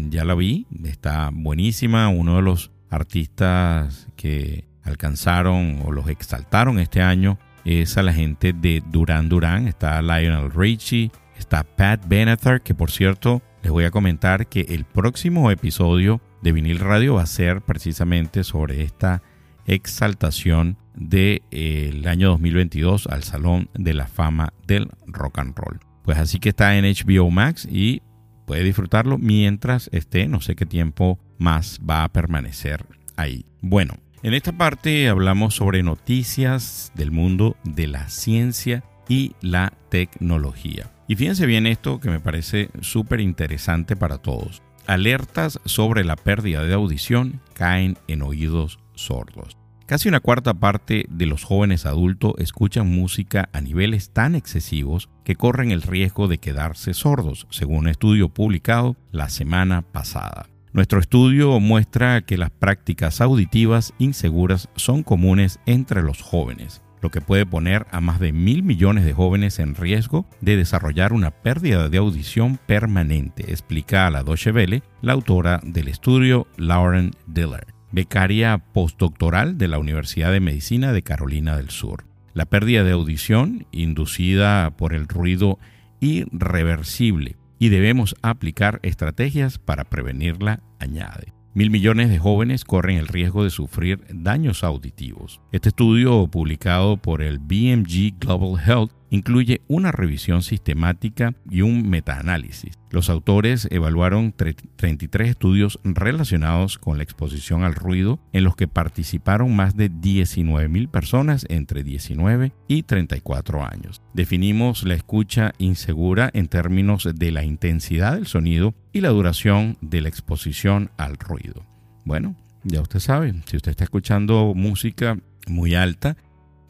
Ya 0.10 0.26
la 0.26 0.36
vi, 0.36 0.68
está 0.84 1.30
buenísima, 1.34 2.10
uno 2.10 2.36
de 2.36 2.42
los 2.44 2.72
artistas 2.90 4.08
que 4.16 4.68
alcanzaron 4.84 5.82
o 5.86 5.92
los 5.92 6.08
exaltaron 6.08 6.80
este 6.80 7.02
año 7.02 7.40
es 7.66 7.98
a 7.98 8.04
la 8.04 8.14
gente 8.14 8.54
de 8.54 8.84
Duran 8.92 9.30
Duran, 9.30 9.68
está 9.68 10.02
Lionel 10.02 10.52
Richie, 10.52 11.12
está 11.38 11.64
Pat 11.64 12.06
Benatar, 12.08 12.62
que 12.62 12.76
por 12.76 12.92
cierto 12.92 13.42
les 13.62 13.72
voy 13.72 13.86
a 13.86 13.92
comentar 13.92 14.48
que 14.48 14.62
el 14.70 14.86
próximo 14.86 15.50
episodio 15.50 16.22
de 16.42 16.52
Vinil 16.52 16.80
Radio 16.80 17.16
va 17.16 17.24
a 17.24 17.28
ser 17.28 17.62
precisamente 17.62 18.44
sobre 18.44 18.84
esta 18.84 19.22
exaltación 19.66 20.78
del 20.96 21.42
de, 21.50 22.04
año 22.06 22.30
2022 22.30 23.08
al 23.08 23.24
Salón 23.24 23.70
de 23.74 23.94
la 23.94 24.08
Fama 24.08 24.54
del 24.68 24.90
Rock 25.08 25.40
and 25.40 25.58
Roll. 25.58 25.80
Pues 26.04 26.18
así 26.18 26.40
que 26.40 26.50
está 26.50 26.76
en 26.78 26.84
HBO 26.84 27.32
Max 27.32 27.66
y 27.70 28.02
puede 28.46 28.64
disfrutarlo 28.64 29.18
mientras 29.18 29.90
esté, 29.94 30.28
no 30.28 30.42
sé 30.42 30.56
qué 30.56 30.66
tiempo 30.66 31.20
más 31.38 31.80
va 31.90 32.04
a 32.04 32.12
permanecer 32.12 32.86
ahí. 33.16 33.46
Bueno, 33.62 33.96
en 34.24 34.34
esta 34.34 34.52
parte 34.54 35.08
hablamos 35.10 35.56
sobre 35.56 35.84
noticias 35.84 36.92
del 36.96 37.12
mundo 37.12 37.58
de 37.64 37.88
la 37.88 38.10
ciencia 38.10 38.84
y 39.08 39.36
la 39.42 39.74
tecnología. 39.90 40.92
Y 41.08 41.16
fíjense 41.16 41.46
bien 41.46 41.68
esto 41.68 42.00
que 42.00 42.10
me 42.10 42.20
parece 42.20 42.70
súper 42.82 43.20
interesante 43.20 43.96
para 43.96 44.18
todos 44.18 44.64
alertas 44.88 45.60
sobre 45.66 46.04
la 46.04 46.16
pérdida 46.16 46.64
de 46.64 46.74
audición 46.74 47.42
caen 47.54 47.98
en 48.08 48.22
oídos 48.22 48.80
sordos. 48.96 49.58
Casi 49.86 50.08
una 50.08 50.22
cuarta 50.22 50.54
parte 50.54 51.06
de 51.10 51.26
los 51.26 51.44
jóvenes 51.44 51.86
adultos 51.86 52.34
escuchan 52.38 52.88
música 52.88 53.50
a 53.52 53.62
niveles 53.62 54.12
tan 54.12 54.34
excesivos 54.34 55.10
que 55.24 55.36
corren 55.36 55.72
el 55.72 55.82
riesgo 55.82 56.28
de 56.28 56.38
quedarse 56.38 56.94
sordos, 56.94 57.48
según 57.50 57.80
un 57.80 57.88
estudio 57.90 58.30
publicado 58.30 58.96
la 59.12 59.30
semana 59.30 59.82
pasada. 59.82 60.53
Nuestro 60.74 61.00
estudio 61.00 61.60
muestra 61.60 62.22
que 62.22 62.38
las 62.38 62.50
prácticas 62.50 63.22
auditivas 63.22 63.94
inseguras 64.00 64.70
son 64.76 65.04
comunes 65.04 65.60
entre 65.66 66.02
los 66.02 66.22
jóvenes 66.22 66.84
lo 67.04 67.12
que 67.12 67.22
puede 67.22 67.46
poner 67.46 67.86
a 67.92 68.00
más 68.00 68.20
de 68.22 68.32
mil 68.32 68.64
millones 68.64 69.04
de 69.04 69.14
jóvenes 69.14 69.60
en 69.60 69.76
riesgo 69.76 70.26
de 70.40 70.56
desarrollar 70.56 71.12
una 71.12 71.32
pérdida 71.32 71.90
de 71.90 71.98
audición 71.98 72.58
permanente, 72.66 73.52
explica 73.52 74.08
a 74.08 74.10
la 74.10 74.24
Deutsche 74.24 74.54
la 75.02 75.14
autora 75.14 75.60
del 75.64 75.90
estudio 75.90 76.48
Lauren 76.56 77.12
Diller, 77.28 77.68
becaria 77.92 78.58
postdoctoral 78.58 79.58
de 79.58 79.68
la 79.68 79.80
Universidad 79.80 80.32
de 80.32 80.40
Medicina 80.40 80.94
de 80.94 81.04
Carolina 81.04 81.58
del 81.58 81.70
Sur. 81.70 82.06
La 82.34 82.46
pérdida 82.46 82.86
de 82.86 82.94
audición, 82.94 83.68
inducida 83.72 84.72
por 84.78 84.94
el 84.94 85.10
ruido 85.10 85.60
irreversible, 86.00 87.36
y 87.64 87.70
debemos 87.70 88.14
aplicar 88.22 88.82
estrategias 88.84 89.58
para 89.58 89.86
prevenirla, 89.86 90.62
añade. 90.82 91.32
Mil 91.54 91.72
millones 91.72 92.10
de 92.10 92.20
jóvenes 92.20 92.66
corren 92.66 92.98
el 92.98 93.08
riesgo 93.08 93.46
de 93.46 93.52
sufrir 93.52 94.02
daños 94.10 94.66
auditivos. 94.66 95.40
Este 95.54 95.70
estudio, 95.70 96.28
publicado 96.28 96.98
por 96.98 97.22
el 97.22 97.40
BMG 97.40 98.20
Global 98.20 98.62
Health, 98.62 98.92
incluye 99.14 99.62
una 99.68 99.92
revisión 99.92 100.42
sistemática 100.42 101.36
y 101.48 101.62
un 101.62 101.88
metaanálisis. 101.88 102.80
Los 102.90 103.12
autores 103.12 103.68
evaluaron 103.70 104.34
33 104.34 105.30
estudios 105.30 105.80
relacionados 105.84 106.80
con 106.80 106.98
la 106.98 107.04
exposición 107.04 107.64
al 107.64 107.76
ruido 107.76 108.20
en 108.34 108.44
los 108.44 108.56
que 108.56 108.68
participaron 108.68 109.56
más 109.56 109.78
de 109.78 109.92
19.000 109.92 110.90
personas 110.90 111.46
entre 111.50 111.84
19 111.84 112.54
y 112.68 112.84
34 112.84 113.64
años. 113.64 114.02
Definimos 114.16 114.84
la 114.84 114.96
escucha 114.96 115.54
insegura 115.60 116.32
en 116.34 116.48
términos 116.48 117.08
de 117.14 117.32
la 117.32 117.44
intensidad 117.44 118.16
del 118.16 118.26
sonido 118.26 118.74
y 118.94 119.02
la 119.02 119.10
duración 119.10 119.78
de 119.82 120.02
la 120.02 120.10
exposición 120.10 120.90
al 120.98 121.18
ruido. 121.18 121.64
Bueno, 122.04 122.36
ya 122.64 122.82
usted 122.82 123.00
sabe, 123.00 123.32
si 123.46 123.58
usted 123.58 123.72
está 123.72 123.84
escuchando 123.84 124.54
música 124.56 125.20
muy 125.48 125.76
alta, 125.76 126.18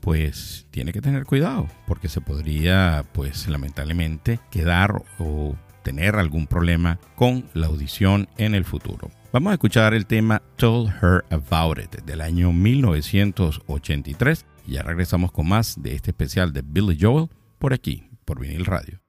pues 0.04 0.68
tiene 0.70 0.91
que 0.91 0.99
tener 0.99 1.24
cuidado 1.24 1.68
porque 1.88 2.10
se 2.10 2.20
podría 2.20 3.06
pues 3.14 3.47
lamentablemente 3.47 4.38
quedar 4.51 5.01
o 5.18 5.56
tener 5.82 6.18
algún 6.18 6.45
problema 6.45 6.99
con 7.16 7.45
la 7.54 7.68
audición 7.68 8.28
en 8.38 8.54
el 8.54 8.66
futuro. 8.66 9.10
Vamos 9.32 9.51
a 9.51 9.54
escuchar 9.54 9.93
el 9.93 10.06
tema 10.06 10.41
Told 10.58 10.93
Her 11.01 11.24
About 11.30 11.80
It 11.80 12.04
del 12.04 12.20
año 12.20 12.51
1983 12.51 14.45
y 14.68 14.74
ya 14.74 14.84
regresamos 14.84 15.32
con 15.32 15.47
más 15.47 15.82
de 15.82 15.95
este 15.95 16.12
especial 16.12 16.51
de 16.51 16.64
Billy 16.66 16.97
Joel 16.99 17.30
por 17.58 17.74
aquí, 17.74 18.10
por 18.26 18.41
Vinil 18.41 18.66
Radio. 18.66 19.03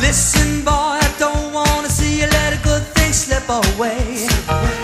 Listen, 0.00 0.62
boy, 0.62 1.00
I 1.00 1.14
don't 1.18 1.52
wanna 1.52 1.88
see 1.88 2.20
you 2.20 2.26
let 2.26 2.52
a 2.52 2.62
good 2.62 2.82
thing 2.94 3.12
slip 3.12 3.48
away. 3.48 4.28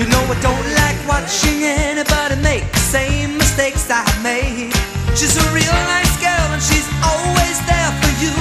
You 0.01 0.07
know 0.09 0.23
I 0.35 0.37
don't 0.41 0.69
like 0.81 0.99
watching 1.07 1.63
anybody 1.63 2.37
make 2.43 2.65
the 2.73 2.79
same 2.79 3.37
mistakes 3.37 3.89
I 3.91 4.05
made. 4.23 4.73
She's 5.15 5.37
a 5.37 5.47
real 5.53 5.79
nice 5.95 6.15
girl 6.17 6.49
and 6.55 6.63
she's 6.63 6.89
always 7.05 7.57
there 7.69 7.93
for 8.01 8.13
you. 8.25 8.37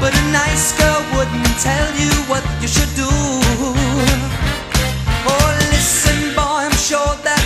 But 0.00 0.12
a 0.14 0.24
nice 0.32 0.76
girl 0.78 1.02
wouldn't 1.14 1.54
tell 1.62 1.88
you 1.94 2.10
what 2.30 2.42
you 2.60 2.68
should 2.68 2.92
do. 2.94 3.08
Oh, 5.30 5.48
listen, 5.70 6.34
boy, 6.34 6.66
I'm 6.66 6.78
sure 6.88 7.14
that 7.22 7.37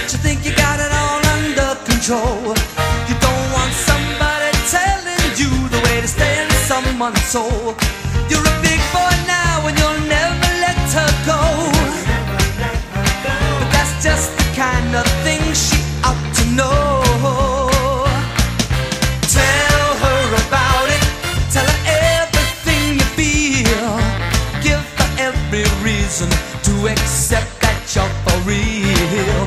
someone's 7.02 7.24
soul. 7.24 7.74
You're 8.30 8.46
a 8.46 8.56
big 8.62 8.80
boy 8.94 9.14
now 9.26 9.66
and 9.66 9.76
you'll 9.78 10.06
never 10.06 10.50
let 10.62 10.78
her 10.98 11.10
go. 11.26 11.42
But 13.58 13.68
that's 13.74 14.04
just 14.04 14.30
the 14.38 14.46
kind 14.54 14.94
of 14.94 15.06
thing 15.24 15.42
she 15.52 15.78
ought 16.04 16.22
to 16.38 16.44
know. 16.58 17.02
Tell 19.38 19.86
her 20.04 20.22
about 20.46 20.86
it. 20.96 21.04
Tell 21.50 21.66
her 21.66 21.82
everything 22.20 22.94
you 23.00 23.08
feel. 23.18 23.90
Give 24.62 24.84
her 24.98 25.10
every 25.18 25.66
reason 25.82 26.28
to 26.66 26.72
accept 26.86 27.50
that 27.62 27.78
you're 27.94 28.14
for 28.24 28.38
real. 28.48 29.41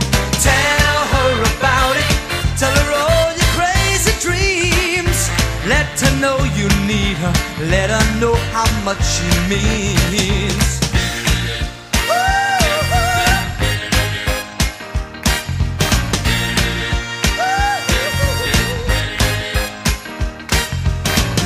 Let 7.70 7.90
her 7.90 8.20
know 8.20 8.36
how 8.54 8.68
much 8.84 9.02
she 9.04 9.26
means. 9.50 10.80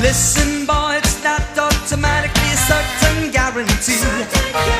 Listen, 0.02 0.66
boy, 0.66 0.98
it's 0.98 1.22
not 1.22 1.42
automatically 1.56 2.50
a 2.50 2.56
certain 2.56 3.30
guarantee. 3.30 4.00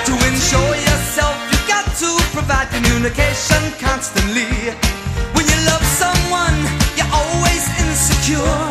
To 0.07 0.13
ensure 0.29 0.75
yourself, 0.75 1.37
you've 1.51 1.69
got 1.69 1.87
to 2.03 2.11
provide 2.33 2.69
communication 2.71 3.63
constantly. 3.79 4.75
When 5.35 5.47
you 5.47 5.59
love 5.67 5.85
someone, 5.85 6.57
you're 6.97 7.13
always 7.13 7.65
insecure. 7.79 8.70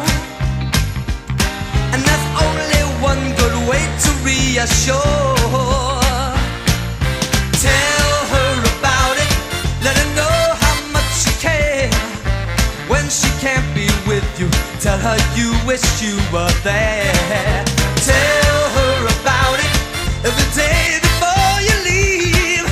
Reassure. 4.24 5.36
Tell 7.60 8.16
her 8.34 8.54
about 8.78 9.16
it, 9.18 9.32
let 9.84 9.96
her 9.98 10.10
know 10.16 10.40
how 10.64 10.76
much 10.96 11.14
you 11.26 11.34
care. 11.40 11.90
When 12.88 13.06
she 13.10 13.30
can't 13.40 13.68
be 13.76 13.88
with 14.08 14.28
you, 14.40 14.50
tell 14.80 14.98
her 14.98 15.18
you 15.36 15.50
wish 15.66 15.84
you 16.02 16.16
were 16.34 16.54
there. 16.64 17.64
Tell 18.04 18.62
her 18.78 18.98
about 19.20 19.58
it 19.60 19.74
every 20.28 20.50
day 20.56 21.00
before 21.02 21.56
you 21.68 21.76
leave. 21.90 22.66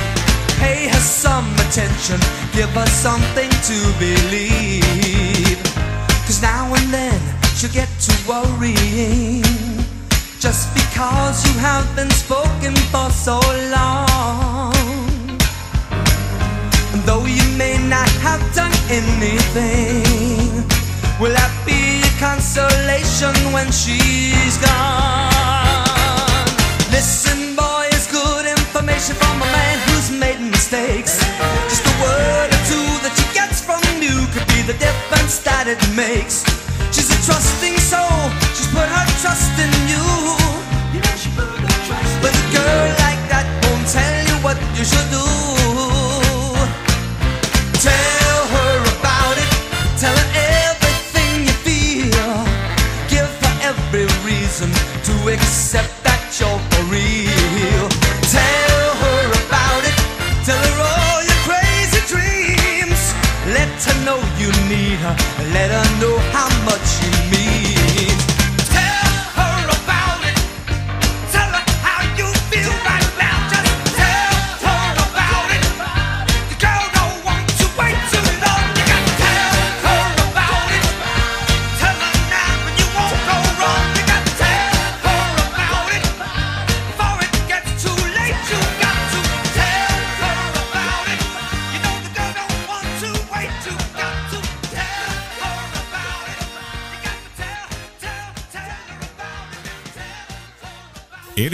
Pay 0.58 0.88
her 0.88 1.04
some 1.24 1.48
attention, 1.66 2.20
give 2.52 2.70
her 2.70 2.86
something 2.86 3.50
to 3.68 3.78
believe. 3.98 5.58
Cause 6.26 6.42
now 6.42 6.72
and 6.74 6.92
then 6.92 7.20
she'll 7.56 7.72
get 7.72 7.88
to 8.00 8.12
worrying. 8.28 9.67
Just 10.40 10.72
because 10.72 11.44
you 11.44 11.58
have 11.58 11.84
been 11.96 12.10
spoken 12.10 12.76
for 12.94 13.10
so 13.10 13.40
long. 13.74 14.70
Though 17.04 17.26
you 17.26 17.42
may 17.58 17.76
not 17.88 18.08
have 18.22 18.38
done 18.54 18.70
anything, 18.88 20.62
will 21.18 21.34
that 21.34 21.50
be 21.66 21.98
a 22.06 22.12
consolation 22.22 23.34
when 23.52 23.66
she's 23.72 24.56
gone? 24.62 26.46
Listen, 26.94 27.56
boy, 27.56 27.88
it's 27.90 28.06
good 28.06 28.46
information 28.46 29.16
from 29.16 29.42
a 29.42 29.46
man 29.50 29.78
who's 29.88 30.12
made 30.12 30.38
mistakes. 30.38 31.18
Just 31.66 31.82
a 31.82 31.94
word 31.98 32.48
or 32.54 32.62
two 32.70 32.88
that 33.02 33.14
she 33.18 33.26
gets 33.34 33.60
from 33.60 33.82
you 34.00 34.14
could 34.30 34.46
be 34.54 34.62
the 34.62 34.78
difference 34.78 35.40
that 35.40 35.66
it 35.66 35.82
makes. 35.96 36.57
Trusting 37.28 37.76
soul, 37.76 38.30
she's 38.56 38.68
put 38.68 38.88
her 38.88 39.06
trust 39.20 39.52
in 39.60 39.68
you. 39.86 40.00
But 42.22 42.32
a 42.32 42.44
girl 42.56 42.88
like 43.04 43.20
that 43.28 43.44
won't 43.64 43.86
tell 43.86 44.16
you 44.24 44.36
what 44.42 44.56
you 44.74 44.82
should 44.82 45.10
do. 45.10 45.57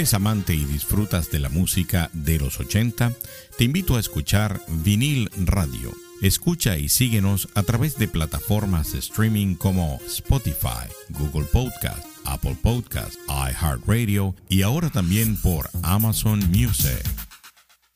¿Eres 0.05 0.13
amante 0.13 0.55
y 0.55 0.67
disfrutas 0.67 1.31
de 1.31 1.39
la 1.39 1.49
música 1.49 2.11
de 2.13 2.39
los 2.39 2.61
80? 2.61 3.13
Te 3.57 3.65
invito 3.65 3.97
a 3.97 4.01
escuchar 4.01 4.61
Vinil 4.69 5.31
Radio. 5.47 5.93
Escucha 6.21 6.77
y 6.77 6.91
síguenos 6.91 7.49
a 7.55 7.63
través 7.63 7.97
de 7.97 8.07
plataformas 8.07 8.93
de 8.93 8.99
streaming 8.99 9.55
como 9.55 9.99
Spotify, 10.07 10.93
Google 11.09 11.47
Podcast, 11.51 12.05
Apple 12.27 12.55
Podcast, 12.63 13.15
iHeartRadio 13.29 14.35
y 14.51 14.61
ahora 14.61 14.91
también 14.91 15.41
por 15.41 15.71
Amazon 15.83 16.41
Music. 16.51 17.03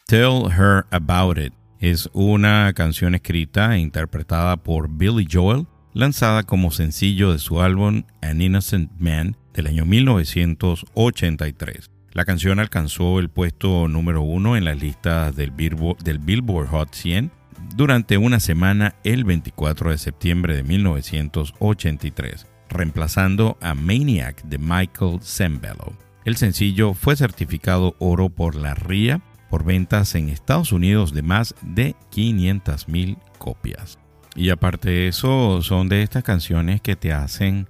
Tell 0.06 0.50
Her 0.50 0.86
About 0.90 1.36
It 1.36 1.52
es 1.78 2.09
una 2.14 2.72
canción 2.72 3.16
escrita 3.16 3.76
e 3.76 3.80
interpretada 3.80 4.56
por 4.56 4.88
Billy 4.88 5.28
Joel, 5.30 5.66
lanzada 5.92 6.44
como 6.44 6.70
sencillo 6.70 7.32
de 7.32 7.38
su 7.38 7.61
álbum 7.61 8.04
An 8.22 8.40
Innocent 8.40 8.92
Man 8.98 9.36
del 9.52 9.66
año 9.66 9.84
1983. 9.84 11.97
La 12.12 12.24
canción 12.24 12.59
alcanzó 12.59 13.18
el 13.18 13.28
puesto 13.28 13.86
número 13.88 14.22
uno 14.22 14.56
en 14.56 14.64
las 14.64 14.80
listas 14.80 15.36
del, 15.36 15.50
Billboard, 15.50 16.68
Hot 16.68 16.94
100 16.94 17.30
durante 17.76 18.16
una 18.16 18.40
semana 18.40 18.94
el 19.04 19.24
24 19.24 19.90
de 19.90 19.98
septiembre 19.98 20.56
de 20.56 20.62
1983, 20.62 22.46
reemplazando 22.68 23.59
a 23.61 23.74
Maniac 23.74 24.42
de 24.44 24.59
Michael 24.59 25.18
Sembello. 25.20 25.92
El 26.24 26.36
sencillo 26.36 26.94
fue 26.94 27.16
certificado 27.16 27.94
oro 27.98 28.30
por 28.30 28.54
la 28.54 28.74
RIA 28.74 29.20
por 29.50 29.64
ventas 29.64 30.14
en 30.14 30.28
Estados 30.28 30.72
Unidos 30.72 31.12
de 31.12 31.22
más 31.22 31.54
de 31.62 31.94
500.000 32.12 33.18
copias. 33.38 33.98
Y 34.34 34.50
aparte 34.50 34.90
de 34.90 35.09
eso, 35.09 35.62
son 35.62 35.88
de 35.88 36.02
estas 36.02 36.22
canciones 36.22 36.80
que 36.80 36.96
te 36.96 37.12
hacen 37.12 37.68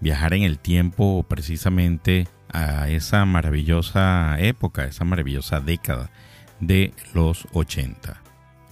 viajar 0.00 0.34
en 0.34 0.42
el 0.42 0.58
tiempo 0.58 1.24
precisamente 1.28 2.26
a 2.52 2.88
esa 2.88 3.24
maravillosa 3.24 4.36
época, 4.38 4.84
esa 4.84 5.04
maravillosa 5.04 5.60
década 5.60 6.10
de 6.60 6.92
los 7.14 7.46
80. 7.52 8.22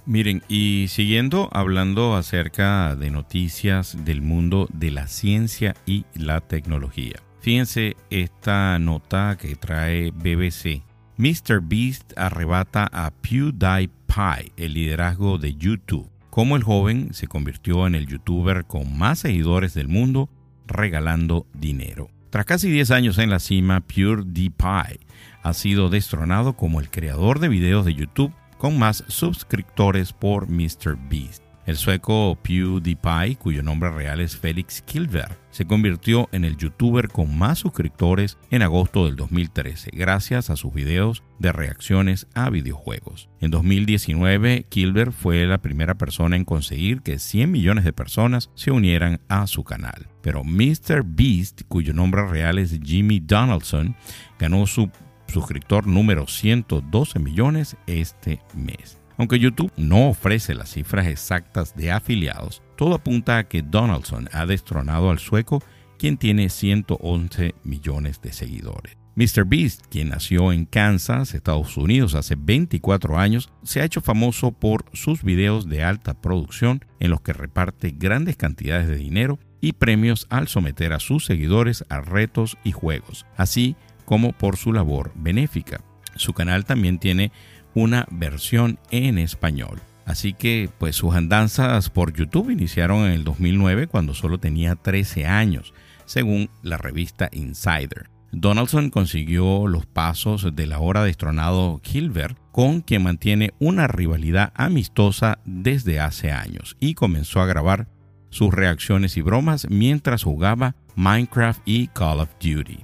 Miren, 0.07 0.43
y 0.49 0.87
siguiendo 0.89 1.49
hablando 1.53 2.15
acerca 2.15 2.95
de 2.95 3.11
noticias 3.11 4.05
del 4.05 4.23
mundo 4.23 4.69
de 4.73 4.93
la 4.93 5.09
ciencia 5.09 5.75
y 5.85 6.05
la 6.15 6.41
tecnología. 6.41 7.17
Fíjense 7.41 7.97
esta 8.11 8.79
nota 8.79 9.37
que 9.37 9.57
trae 9.57 10.13
BBC. 10.13 10.83
Mr. 11.17 11.61
Beast 11.61 12.13
arrebata 12.17 12.89
a 12.93 13.11
PewDiePie 13.11 14.53
el 14.57 14.75
liderazgo 14.75 15.39
de 15.39 15.57
YouTube. 15.57 16.11
Cómo 16.31 16.57
el 16.57 16.63
joven 16.63 17.15
se 17.15 17.27
convirtió 17.27 17.87
en 17.87 17.95
el 17.95 18.07
youtuber 18.07 18.65
con 18.65 18.97
más 18.97 19.21
seguidores 19.21 19.75
del 19.75 19.89
mundo 19.89 20.29
regalando 20.67 21.47
dinero. 21.53 22.11
Tras 22.37 22.45
casi 22.45 22.71
10 22.71 22.91
años 22.91 23.17
en 23.17 23.31
la 23.31 23.39
cima, 23.39 23.81
PewDiePie 23.81 25.01
ha 25.43 25.55
sido 25.55 25.89
destronado 25.89 26.55
como 26.55 26.81
el 26.81 26.91
creador 26.91 27.39
de 27.39 27.49
videos 27.49 27.87
de 27.87 27.95
YouTube 27.95 28.35
con 28.59 28.79
más 28.79 29.05
suscriptores 29.09 30.13
por 30.13 30.47
MrBeast. 30.47 31.46
El 31.67 31.77
sueco 31.77 32.39
PewDiePie, 32.43 33.39
cuyo 33.39 33.61
nombre 33.61 33.91
real 33.91 34.21
es 34.21 34.37
Felix 34.37 34.83
Kilver, 34.83 35.37
se 35.51 35.67
convirtió 35.67 36.29
en 36.31 36.45
el 36.45 36.57
youtuber 36.57 37.09
con 37.09 37.37
más 37.37 37.59
suscriptores 37.59 38.39
en 38.53 38.63
agosto 38.63 39.07
del 39.07 39.17
2013, 39.17 39.91
gracias 39.93 40.49
a 40.49 40.55
sus 40.55 40.73
videos 40.73 41.25
de 41.41 41.51
reacciones 41.51 42.29
a 42.35 42.51
videojuegos. 42.51 43.29
En 43.41 43.51
2019, 43.51 44.67
Kilver 44.69 45.11
fue 45.11 45.45
la 45.45 45.59
primera 45.59 45.97
persona 45.97 46.37
en 46.37 46.45
conseguir 46.45 47.03
que 47.03 47.19
100 47.19 47.51
millones 47.51 47.83
de 47.83 47.93
personas 47.93 48.49
se 48.55 48.71
unieran 48.71 49.21
a 49.27 49.49
su 49.49 49.65
canal. 49.65 50.07
Pero 50.23 50.45
MrBeast, 50.45 51.63
cuyo 51.67 51.93
nombre 51.93 52.29
real 52.29 52.61
es 52.61 52.79
Jimmy 52.81 53.19
Donaldson, 53.19 53.97
ganó 54.39 54.69
su 54.69 54.89
suscriptor 55.27 55.89
número 55.89 56.29
112 56.29 57.19
millones 57.19 57.77
este 57.89 58.41
mes. 58.55 59.01
Aunque 59.19 59.39
YouTube 59.39 59.73
no 59.77 60.09
ofrece 60.09 60.55
las 60.55 60.71
cifras 60.71 61.07
exactas 61.07 61.75
de 61.75 61.91
afiliados, 61.91 62.63
todo 62.77 62.95
apunta 62.95 63.39
a 63.39 63.49
que 63.49 63.63
Donaldson 63.63 64.29
ha 64.33 64.47
destronado 64.47 65.11
al 65.11 65.19
sueco, 65.19 65.63
quien 65.99 66.19
tiene 66.19 66.51
111 66.51 67.55
millones 67.65 68.21
de 68.21 68.33
seguidores. 68.33 68.97
MrBeast, 69.17 69.87
quien 69.87 70.11
nació 70.11 70.53
en 70.53 70.67
Kansas, 70.67 71.33
Estados 71.33 71.79
Unidos, 71.79 72.15
hace 72.15 72.35
24 72.37 73.19
años, 73.19 73.51
se 73.63 73.81
ha 73.81 73.85
hecho 73.85 74.03
famoso 74.03 74.53
por 74.53 74.85
sus 74.93 75.23
videos 75.23 75.67
de 75.67 75.83
alta 75.83 76.21
producción 76.21 76.85
en 77.01 77.11
los 77.11 77.23
que 77.23 77.33
reparte 77.33 77.95
grandes 77.97 78.37
cantidades 78.37 78.89
de 78.89 78.97
dinero 78.97 79.39
y 79.63 79.73
premios 79.73 80.27
al 80.29 80.49
someter 80.49 80.93
a 80.93 81.01
sus 81.01 81.25
seguidores 81.25 81.83
a 81.89 82.03
retos 82.03 82.59
y 82.63 82.73
juegos, 82.73 83.25
así 83.39 83.75
como 84.05 84.33
por 84.33 84.59
su 84.59 84.75
labor 84.75 85.13
benéfica. 85.15 85.81
Su 86.17 86.35
canal 86.35 86.67
también 86.67 86.99
tiene 86.99 87.33
una 87.77 88.07
versión 88.11 88.79
en 88.91 89.19
español. 89.19 89.81
Así 90.07 90.33
que 90.33 90.71
pues 90.79 90.97
sus 90.97 91.15
andanzas 91.15 91.91
por 91.91 92.13
YouTube 92.13 92.51
iniciaron 92.51 93.05
en 93.05 93.13
el 93.13 93.23
2009 93.23 93.87
cuando 93.87 94.15
solo 94.15 94.39
tenía 94.39 94.77
13 94.77 95.27
años, 95.27 95.75
según 96.07 96.49
la 96.63 96.79
revista 96.79 97.29
Insider. 97.33 98.09
Donaldson 98.33 98.91
consiguió 98.91 99.67
los 99.67 99.85
pasos 99.85 100.55
del 100.55 100.73
ahora 100.73 101.05
destronado 101.05 101.81
Kilver, 101.83 102.37
con 102.51 102.81
quien 102.81 103.03
mantiene 103.03 103.53
una 103.59 103.89
rivalidad 103.89 104.53
amistosa 104.55 105.39
desde 105.45 106.01
hace 106.01 106.33
años, 106.33 106.77
y 106.81 106.95
comenzó 106.95 107.41
a 107.41 107.47
grabar 107.47 107.89
sus 108.31 108.55
reacciones 108.55 109.17
y 109.17 109.23
bromas 109.23 109.67
mientras 109.69 110.23
jugaba 110.23 110.77
Minecraft 110.95 111.61
y 111.67 111.89
Call 111.89 112.21
of 112.21 112.31
Duty 112.41 112.79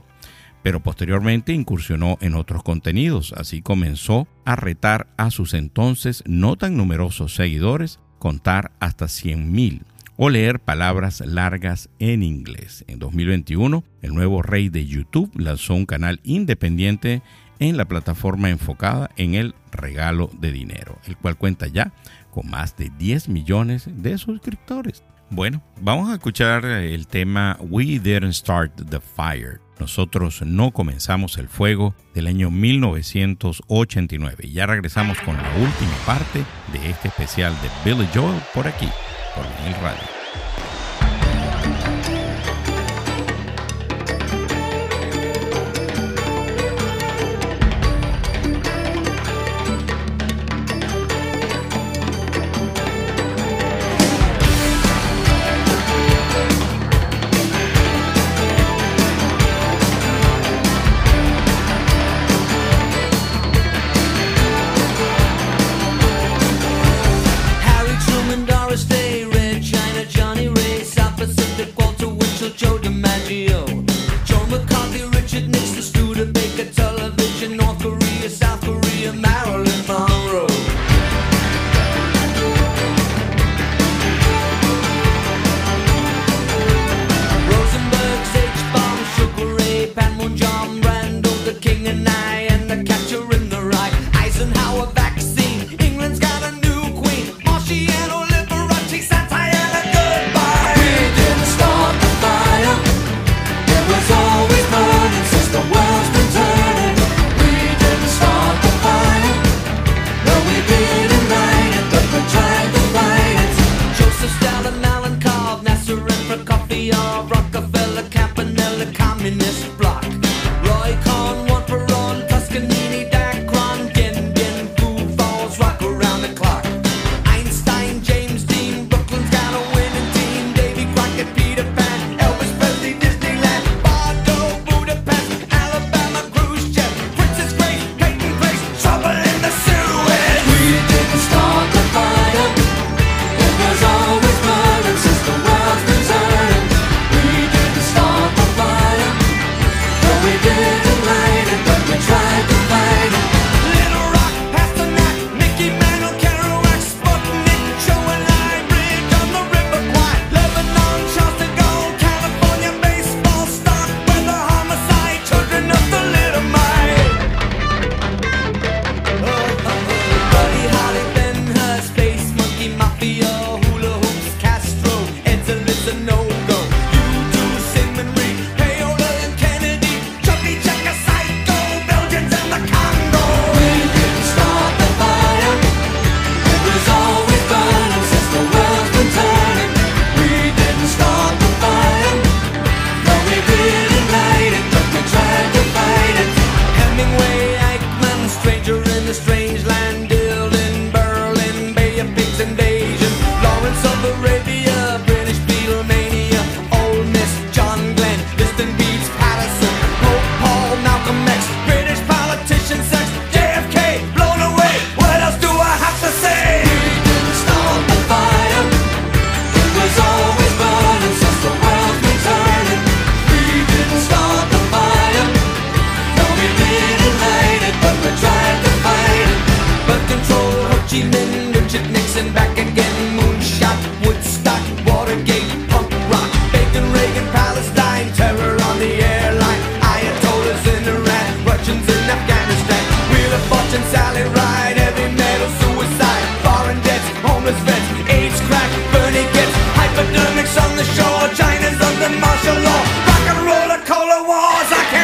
pero 0.62 0.80
posteriormente 0.80 1.52
incursionó 1.52 2.18
en 2.20 2.34
otros 2.34 2.62
contenidos, 2.62 3.32
así 3.36 3.62
comenzó 3.62 4.28
a 4.44 4.56
retar 4.56 5.08
a 5.16 5.30
sus 5.30 5.54
entonces 5.54 6.22
no 6.26 6.56
tan 6.56 6.76
numerosos 6.76 7.34
seguidores 7.34 7.98
contar 8.18 8.72
hasta 8.80 9.06
100.000 9.06 9.82
o 10.16 10.30
leer 10.30 10.60
palabras 10.60 11.20
largas 11.20 11.88
en 11.98 12.22
inglés. 12.22 12.84
En 12.86 12.98
2021, 12.98 13.82
el 14.02 14.14
nuevo 14.14 14.42
rey 14.42 14.68
de 14.68 14.86
YouTube 14.86 15.32
lanzó 15.34 15.74
un 15.74 15.86
canal 15.86 16.20
independiente 16.22 17.22
en 17.58 17.76
la 17.76 17.86
plataforma 17.86 18.50
enfocada 18.50 19.10
en 19.16 19.34
el 19.34 19.54
regalo 19.70 20.30
de 20.38 20.52
dinero, 20.52 20.98
el 21.06 21.16
cual 21.16 21.36
cuenta 21.36 21.66
ya 21.66 21.92
con 22.30 22.48
más 22.50 22.76
de 22.76 22.90
10 22.98 23.28
millones 23.28 23.88
de 23.88 24.18
suscriptores. 24.18 25.02
Bueno, 25.30 25.62
vamos 25.80 26.10
a 26.10 26.14
escuchar 26.14 26.64
eh, 26.64 26.94
el 26.94 27.06
tema 27.06 27.56
We 27.60 27.98
Didn't 27.98 28.34
Start 28.34 28.90
the 28.90 29.00
Fire 29.00 29.60
nosotros 29.82 30.42
no 30.42 30.70
comenzamos 30.70 31.38
el 31.38 31.48
fuego 31.48 31.96
del 32.14 32.28
año 32.28 32.52
1989. 32.52 34.48
Ya 34.48 34.64
regresamos 34.64 35.18
con 35.22 35.36
la 35.36 35.52
última 35.56 35.96
parte 36.06 36.44
de 36.72 36.88
este 36.88 37.08
especial 37.08 37.52
de 37.62 37.68
Billy 37.84 38.08
Joel 38.14 38.40
por 38.54 38.68
aquí, 38.68 38.88
por 39.34 39.44
el 39.66 39.74
radio. 39.82 40.21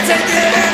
take 0.09 0.65
it. 0.65 0.68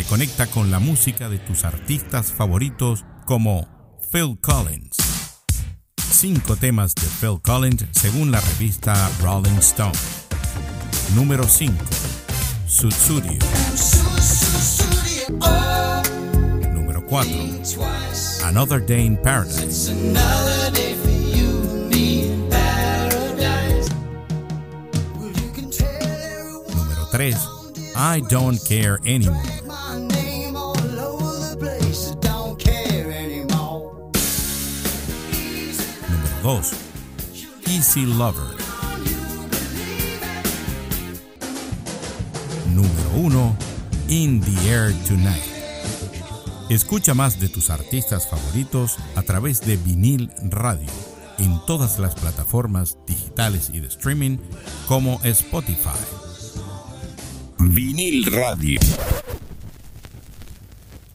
Te 0.00 0.06
conecta 0.06 0.46
con 0.46 0.70
la 0.70 0.78
música 0.78 1.28
de 1.28 1.38
tus 1.38 1.62
artistas 1.64 2.32
favoritos 2.32 3.04
como 3.26 3.68
Phil 4.10 4.38
Collins. 4.40 4.96
Cinco 6.10 6.56
temas 6.56 6.94
de 6.94 7.06
Phil 7.20 7.38
Collins 7.42 7.84
según 7.90 8.30
la 8.30 8.40
revista 8.40 8.94
Rolling 9.20 9.58
Stone. 9.58 9.92
Número 11.14 11.44
5. 11.44 11.74
Sutsurio. 12.66 13.38
Número 16.72 17.04
4. 17.04 17.30
Another 18.44 18.80
Day 18.86 19.04
in 19.04 19.18
Paradise. 19.18 19.92
Número 26.74 27.08
3. 27.12 27.36
I 27.96 28.22
Don't 28.30 28.58
Care 28.66 28.96
Anymore. 29.04 29.59
2. 36.50 36.72
Easy 37.68 38.04
Lover. 38.06 38.56
Número 42.74 43.10
1. 43.14 43.56
In 44.08 44.40
the 44.40 44.68
Air 44.68 44.92
Tonight. 45.06 45.44
Escucha 46.68 47.14
más 47.14 47.38
de 47.38 47.48
tus 47.48 47.70
artistas 47.70 48.28
favoritos 48.28 48.96
a 49.14 49.22
través 49.22 49.60
de 49.60 49.76
vinil 49.76 50.28
radio 50.42 50.88
en 51.38 51.60
todas 51.68 52.00
las 52.00 52.16
plataformas 52.16 52.98
digitales 53.06 53.70
y 53.72 53.78
de 53.78 53.86
streaming 53.86 54.38
como 54.88 55.20
Spotify. 55.22 56.00
Vinil 57.60 58.24
Radio. 58.26 58.80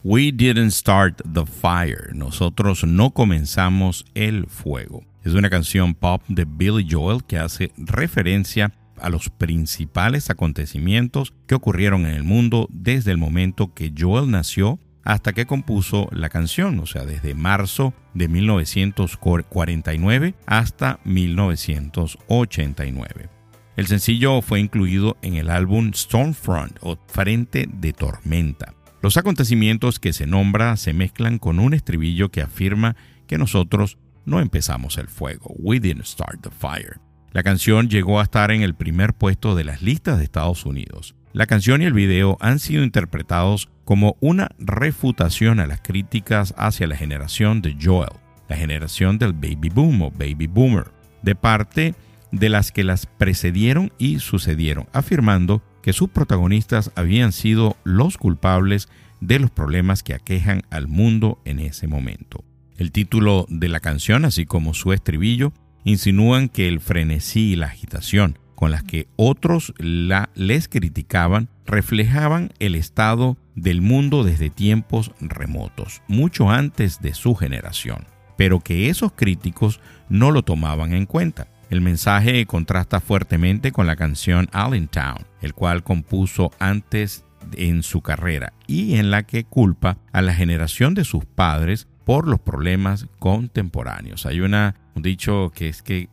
We 0.02 0.32
didn't 0.32 0.70
start 0.70 1.20
the 1.30 1.44
fire. 1.44 2.10
Nosotros 2.14 2.84
no 2.84 3.10
comenzamos 3.10 4.06
el 4.14 4.46
fuego. 4.46 5.04
Es 5.26 5.34
una 5.34 5.50
canción 5.50 5.92
pop 5.94 6.22
de 6.28 6.44
Billy 6.44 6.86
Joel 6.88 7.24
que 7.24 7.36
hace 7.36 7.72
referencia 7.76 8.72
a 8.96 9.10
los 9.10 9.28
principales 9.28 10.30
acontecimientos 10.30 11.34
que 11.48 11.56
ocurrieron 11.56 12.06
en 12.06 12.14
el 12.14 12.22
mundo 12.22 12.68
desde 12.70 13.10
el 13.10 13.18
momento 13.18 13.74
que 13.74 13.92
Joel 13.98 14.30
nació 14.30 14.78
hasta 15.02 15.32
que 15.32 15.44
compuso 15.44 16.08
la 16.12 16.28
canción, 16.28 16.78
o 16.78 16.86
sea, 16.86 17.04
desde 17.04 17.34
marzo 17.34 17.92
de 18.14 18.28
1949 18.28 20.36
hasta 20.46 21.00
1989. 21.02 23.28
El 23.76 23.88
sencillo 23.88 24.40
fue 24.42 24.60
incluido 24.60 25.16
en 25.22 25.34
el 25.34 25.50
álbum 25.50 25.90
Stormfront 25.92 26.78
o 26.82 26.98
Frente 27.08 27.68
de 27.68 27.92
Tormenta. 27.92 28.74
Los 29.02 29.16
acontecimientos 29.16 29.98
que 29.98 30.12
se 30.12 30.28
nombra 30.28 30.76
se 30.76 30.92
mezclan 30.92 31.40
con 31.40 31.58
un 31.58 31.74
estribillo 31.74 32.28
que 32.28 32.42
afirma 32.42 32.94
que 33.26 33.38
nosotros 33.38 33.98
no 34.26 34.40
empezamos 34.40 34.98
el 34.98 35.08
fuego. 35.08 35.54
We 35.58 35.80
didn't 35.80 36.04
start 36.04 36.42
the 36.42 36.50
fire. 36.50 37.00
La 37.32 37.42
canción 37.42 37.88
llegó 37.88 38.20
a 38.20 38.24
estar 38.24 38.50
en 38.50 38.62
el 38.62 38.74
primer 38.74 39.14
puesto 39.14 39.54
de 39.54 39.64
las 39.64 39.82
listas 39.82 40.18
de 40.18 40.24
Estados 40.24 40.66
Unidos. 40.66 41.14
La 41.32 41.46
canción 41.46 41.82
y 41.82 41.84
el 41.84 41.92
video 41.92 42.36
han 42.40 42.58
sido 42.58 42.82
interpretados 42.82 43.68
como 43.84 44.16
una 44.20 44.50
refutación 44.58 45.60
a 45.60 45.66
las 45.66 45.80
críticas 45.80 46.54
hacia 46.56 46.86
la 46.86 46.96
generación 46.96 47.62
de 47.62 47.76
Joel, 47.80 48.08
la 48.48 48.56
generación 48.56 49.18
del 49.18 49.32
baby 49.32 49.68
boom 49.68 50.02
o 50.02 50.10
baby 50.10 50.46
boomer, 50.46 50.90
de 51.22 51.34
parte 51.34 51.94
de 52.32 52.48
las 52.48 52.72
que 52.72 52.84
las 52.84 53.06
precedieron 53.06 53.92
y 53.98 54.18
sucedieron, 54.20 54.88
afirmando 54.92 55.62
que 55.82 55.92
sus 55.92 56.08
protagonistas 56.08 56.90
habían 56.96 57.32
sido 57.32 57.76
los 57.84 58.16
culpables 58.16 58.88
de 59.20 59.38
los 59.38 59.50
problemas 59.50 60.02
que 60.02 60.14
aquejan 60.14 60.62
al 60.70 60.88
mundo 60.88 61.40
en 61.44 61.58
ese 61.60 61.86
momento. 61.86 62.44
El 62.78 62.92
título 62.92 63.46
de 63.48 63.68
la 63.68 63.80
canción, 63.80 64.24
así 64.24 64.44
como 64.44 64.74
su 64.74 64.92
estribillo, 64.92 65.52
insinúan 65.84 66.48
que 66.48 66.68
el 66.68 66.80
frenesí 66.80 67.52
y 67.52 67.56
la 67.56 67.66
agitación 67.66 68.38
con 68.56 68.70
las 68.70 68.82
que 68.82 69.06
otros 69.16 69.72
la, 69.78 70.30
les 70.34 70.66
criticaban 70.66 71.48
reflejaban 71.66 72.52
el 72.58 72.74
estado 72.74 73.36
del 73.54 73.82
mundo 73.82 74.24
desde 74.24 74.50
tiempos 74.50 75.12
remotos, 75.20 76.02
mucho 76.08 76.50
antes 76.50 77.00
de 77.00 77.14
su 77.14 77.34
generación, 77.34 78.06
pero 78.36 78.60
que 78.60 78.88
esos 78.88 79.12
críticos 79.12 79.80
no 80.08 80.32
lo 80.32 80.42
tomaban 80.42 80.92
en 80.92 81.06
cuenta. 81.06 81.48
El 81.70 81.80
mensaje 81.80 82.46
contrasta 82.46 83.00
fuertemente 83.00 83.72
con 83.72 83.86
la 83.86 83.96
canción 83.96 84.48
Allentown, 84.52 85.26
el 85.40 85.52
cual 85.52 85.82
compuso 85.82 86.50
antes 86.58 87.24
en 87.52 87.82
su 87.82 88.00
carrera 88.00 88.52
y 88.66 88.96
en 88.96 89.10
la 89.10 89.24
que 89.24 89.44
culpa 89.44 89.98
a 90.12 90.22
la 90.22 90.34
generación 90.34 90.94
de 90.94 91.04
sus 91.04 91.24
padres 91.24 91.88
por 92.06 92.28
los 92.28 92.40
problemas 92.40 93.08
contemporáneos. 93.18 94.26
Hay 94.26 94.40
una, 94.40 94.76
un 94.94 95.02
dicho 95.02 95.52
que 95.52 95.68
es 95.68 95.82
que 95.82 96.08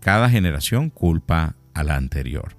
cada 0.00 0.30
generación 0.30 0.88
culpa 0.88 1.54
a 1.74 1.84
la 1.84 1.96
anterior. 1.96 2.56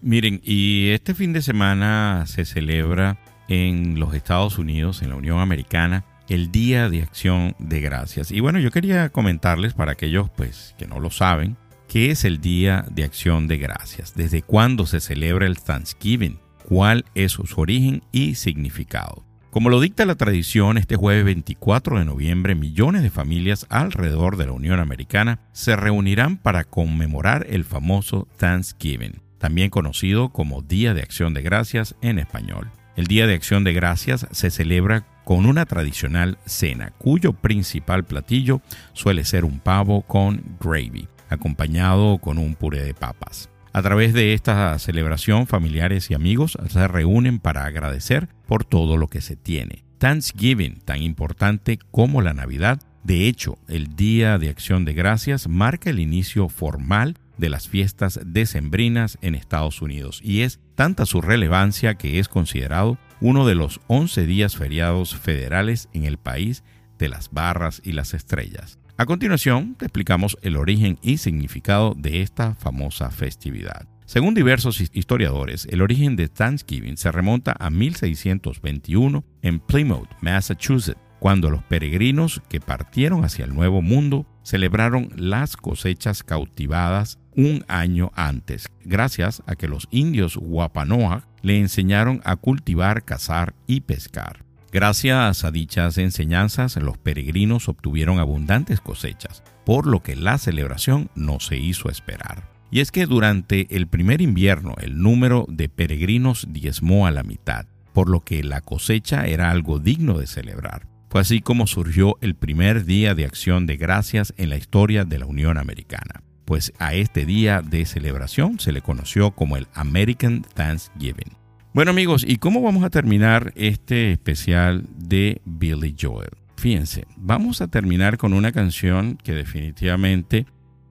Miren, 0.00 0.40
y 0.44 0.90
este 0.90 1.14
fin 1.14 1.32
de 1.32 1.42
semana 1.42 2.24
se 2.26 2.44
celebra 2.44 3.18
en 3.48 3.98
los 3.98 4.14
Estados 4.14 4.58
Unidos, 4.58 5.02
en 5.02 5.10
la 5.10 5.16
Unión 5.16 5.40
Americana, 5.40 6.04
el 6.28 6.52
Día 6.52 6.88
de 6.88 7.02
Acción 7.02 7.56
de 7.58 7.80
Gracias. 7.80 8.30
Y 8.30 8.38
bueno, 8.38 8.60
yo 8.60 8.70
quería 8.70 9.08
comentarles 9.08 9.74
para 9.74 9.92
aquellos 9.92 10.30
pues 10.30 10.76
que 10.78 10.86
no 10.86 11.00
lo 11.00 11.10
saben, 11.10 11.56
qué 11.88 12.12
es 12.12 12.24
el 12.24 12.40
Día 12.40 12.84
de 12.88 13.02
Acción 13.02 13.48
de 13.48 13.58
Gracias, 13.58 14.14
desde 14.14 14.42
cuándo 14.42 14.86
se 14.86 15.00
celebra 15.00 15.46
el 15.46 15.58
Thanksgiving, 15.58 16.38
cuál 16.68 17.04
es 17.16 17.32
su 17.32 17.44
origen 17.56 18.04
y 18.12 18.36
significado. 18.36 19.24
Como 19.52 19.68
lo 19.68 19.80
dicta 19.80 20.06
la 20.06 20.14
tradición, 20.14 20.78
este 20.78 20.96
jueves 20.96 21.26
24 21.26 21.98
de 21.98 22.06
noviembre 22.06 22.54
millones 22.54 23.02
de 23.02 23.10
familias 23.10 23.66
alrededor 23.68 24.38
de 24.38 24.46
la 24.46 24.52
Unión 24.52 24.80
Americana 24.80 25.40
se 25.52 25.76
reunirán 25.76 26.38
para 26.38 26.64
conmemorar 26.64 27.44
el 27.50 27.66
famoso 27.66 28.26
Thanksgiving, 28.38 29.20
también 29.36 29.68
conocido 29.68 30.30
como 30.30 30.62
Día 30.62 30.94
de 30.94 31.02
Acción 31.02 31.34
de 31.34 31.42
Gracias 31.42 31.96
en 32.00 32.18
español. 32.18 32.70
El 32.96 33.08
Día 33.08 33.26
de 33.26 33.34
Acción 33.34 33.62
de 33.62 33.74
Gracias 33.74 34.26
se 34.30 34.48
celebra 34.48 35.04
con 35.24 35.44
una 35.44 35.66
tradicional 35.66 36.38
cena, 36.46 36.94
cuyo 36.96 37.34
principal 37.34 38.04
platillo 38.04 38.62
suele 38.94 39.26
ser 39.26 39.44
un 39.44 39.60
pavo 39.60 40.00
con 40.00 40.56
gravy, 40.60 41.08
acompañado 41.28 42.16
con 42.16 42.38
un 42.38 42.54
puré 42.54 42.82
de 42.82 42.94
papas. 42.94 43.51
A 43.74 43.80
través 43.80 44.12
de 44.12 44.34
esta 44.34 44.78
celebración, 44.78 45.46
familiares 45.46 46.10
y 46.10 46.14
amigos 46.14 46.58
se 46.68 46.88
reúnen 46.88 47.38
para 47.38 47.64
agradecer 47.64 48.28
por 48.46 48.64
todo 48.66 48.98
lo 48.98 49.08
que 49.08 49.22
se 49.22 49.34
tiene. 49.34 49.84
Thanksgiving, 49.96 50.80
tan 50.84 51.00
importante 51.00 51.78
como 51.90 52.20
la 52.20 52.34
Navidad, 52.34 52.82
de 53.02 53.28
hecho, 53.28 53.56
el 53.68 53.96
Día 53.96 54.38
de 54.38 54.50
Acción 54.50 54.84
de 54.84 54.92
Gracias 54.92 55.48
marca 55.48 55.88
el 55.88 56.00
inicio 56.00 56.48
formal 56.48 57.16
de 57.38 57.48
las 57.48 57.66
fiestas 57.66 58.20
decembrinas 58.24 59.16
en 59.22 59.34
Estados 59.34 59.80
Unidos 59.80 60.20
y 60.22 60.42
es 60.42 60.60
tanta 60.74 61.06
su 61.06 61.22
relevancia 61.22 61.94
que 61.94 62.18
es 62.18 62.28
considerado 62.28 62.98
uno 63.20 63.46
de 63.46 63.54
los 63.54 63.80
11 63.86 64.26
días 64.26 64.56
feriados 64.56 65.16
federales 65.16 65.88
en 65.94 66.04
el 66.04 66.18
país 66.18 66.62
de 66.98 67.08
las 67.08 67.30
barras 67.30 67.80
y 67.84 67.92
las 67.92 68.12
estrellas. 68.12 68.78
A 69.02 69.04
continuación, 69.04 69.74
te 69.74 69.86
explicamos 69.86 70.38
el 70.42 70.56
origen 70.56 70.96
y 71.02 71.16
significado 71.16 71.96
de 71.98 72.22
esta 72.22 72.54
famosa 72.54 73.10
festividad. 73.10 73.88
Según 74.06 74.32
diversos 74.32 74.80
historiadores, 74.80 75.66
el 75.68 75.82
origen 75.82 76.14
de 76.14 76.28
Thanksgiving 76.28 76.96
se 76.96 77.10
remonta 77.10 77.56
a 77.58 77.68
1621 77.68 79.24
en 79.42 79.58
Plymouth, 79.58 80.08
Massachusetts, 80.20 81.00
cuando 81.18 81.50
los 81.50 81.64
peregrinos 81.64 82.42
que 82.48 82.60
partieron 82.60 83.24
hacia 83.24 83.44
el 83.44 83.52
Nuevo 83.52 83.82
Mundo 83.82 84.24
celebraron 84.44 85.08
las 85.16 85.56
cosechas 85.56 86.22
cautivadas 86.22 87.18
un 87.34 87.64
año 87.66 88.12
antes, 88.14 88.68
gracias 88.84 89.42
a 89.46 89.56
que 89.56 89.66
los 89.66 89.88
indios 89.90 90.38
Wampanoag 90.40 91.26
le 91.42 91.58
enseñaron 91.58 92.20
a 92.22 92.36
cultivar, 92.36 93.04
cazar 93.04 93.56
y 93.66 93.80
pescar. 93.80 94.44
Gracias 94.72 95.44
a 95.44 95.50
dichas 95.50 95.98
enseñanzas, 95.98 96.76
los 96.76 96.96
peregrinos 96.96 97.68
obtuvieron 97.68 98.18
abundantes 98.18 98.80
cosechas, 98.80 99.42
por 99.66 99.86
lo 99.86 100.02
que 100.02 100.16
la 100.16 100.38
celebración 100.38 101.10
no 101.14 101.40
se 101.40 101.58
hizo 101.58 101.90
esperar. 101.90 102.48
Y 102.70 102.80
es 102.80 102.90
que 102.90 103.04
durante 103.04 103.66
el 103.76 103.86
primer 103.86 104.22
invierno 104.22 104.74
el 104.80 104.98
número 104.98 105.44
de 105.50 105.68
peregrinos 105.68 106.46
diezmó 106.48 107.06
a 107.06 107.10
la 107.10 107.22
mitad, 107.22 107.66
por 107.92 108.08
lo 108.08 108.20
que 108.20 108.42
la 108.42 108.62
cosecha 108.62 109.26
era 109.26 109.50
algo 109.50 109.78
digno 109.78 110.16
de 110.16 110.26
celebrar. 110.26 110.88
Fue 111.10 111.20
así 111.20 111.42
como 111.42 111.66
surgió 111.66 112.16
el 112.22 112.34
primer 112.34 112.86
día 112.86 113.14
de 113.14 113.26
acción 113.26 113.66
de 113.66 113.76
gracias 113.76 114.32
en 114.38 114.48
la 114.48 114.56
historia 114.56 115.04
de 115.04 115.18
la 115.18 115.26
Unión 115.26 115.58
Americana, 115.58 116.22
pues 116.46 116.72
a 116.78 116.94
este 116.94 117.26
día 117.26 117.60
de 117.60 117.84
celebración 117.84 118.58
se 118.58 118.72
le 118.72 118.80
conoció 118.80 119.32
como 119.32 119.58
el 119.58 119.66
American 119.74 120.46
Thanksgiving. 120.54 121.41
Bueno 121.74 121.90
amigos, 121.92 122.22
¿y 122.28 122.36
cómo 122.36 122.60
vamos 122.60 122.84
a 122.84 122.90
terminar 122.90 123.54
este 123.56 124.12
especial 124.12 124.84
de 124.94 125.40
Billy 125.46 125.96
Joel? 125.98 126.28
Fíjense, 126.58 127.06
vamos 127.16 127.62
a 127.62 127.68
terminar 127.68 128.18
con 128.18 128.34
una 128.34 128.52
canción 128.52 129.16
que 129.16 129.32
definitivamente 129.32 130.44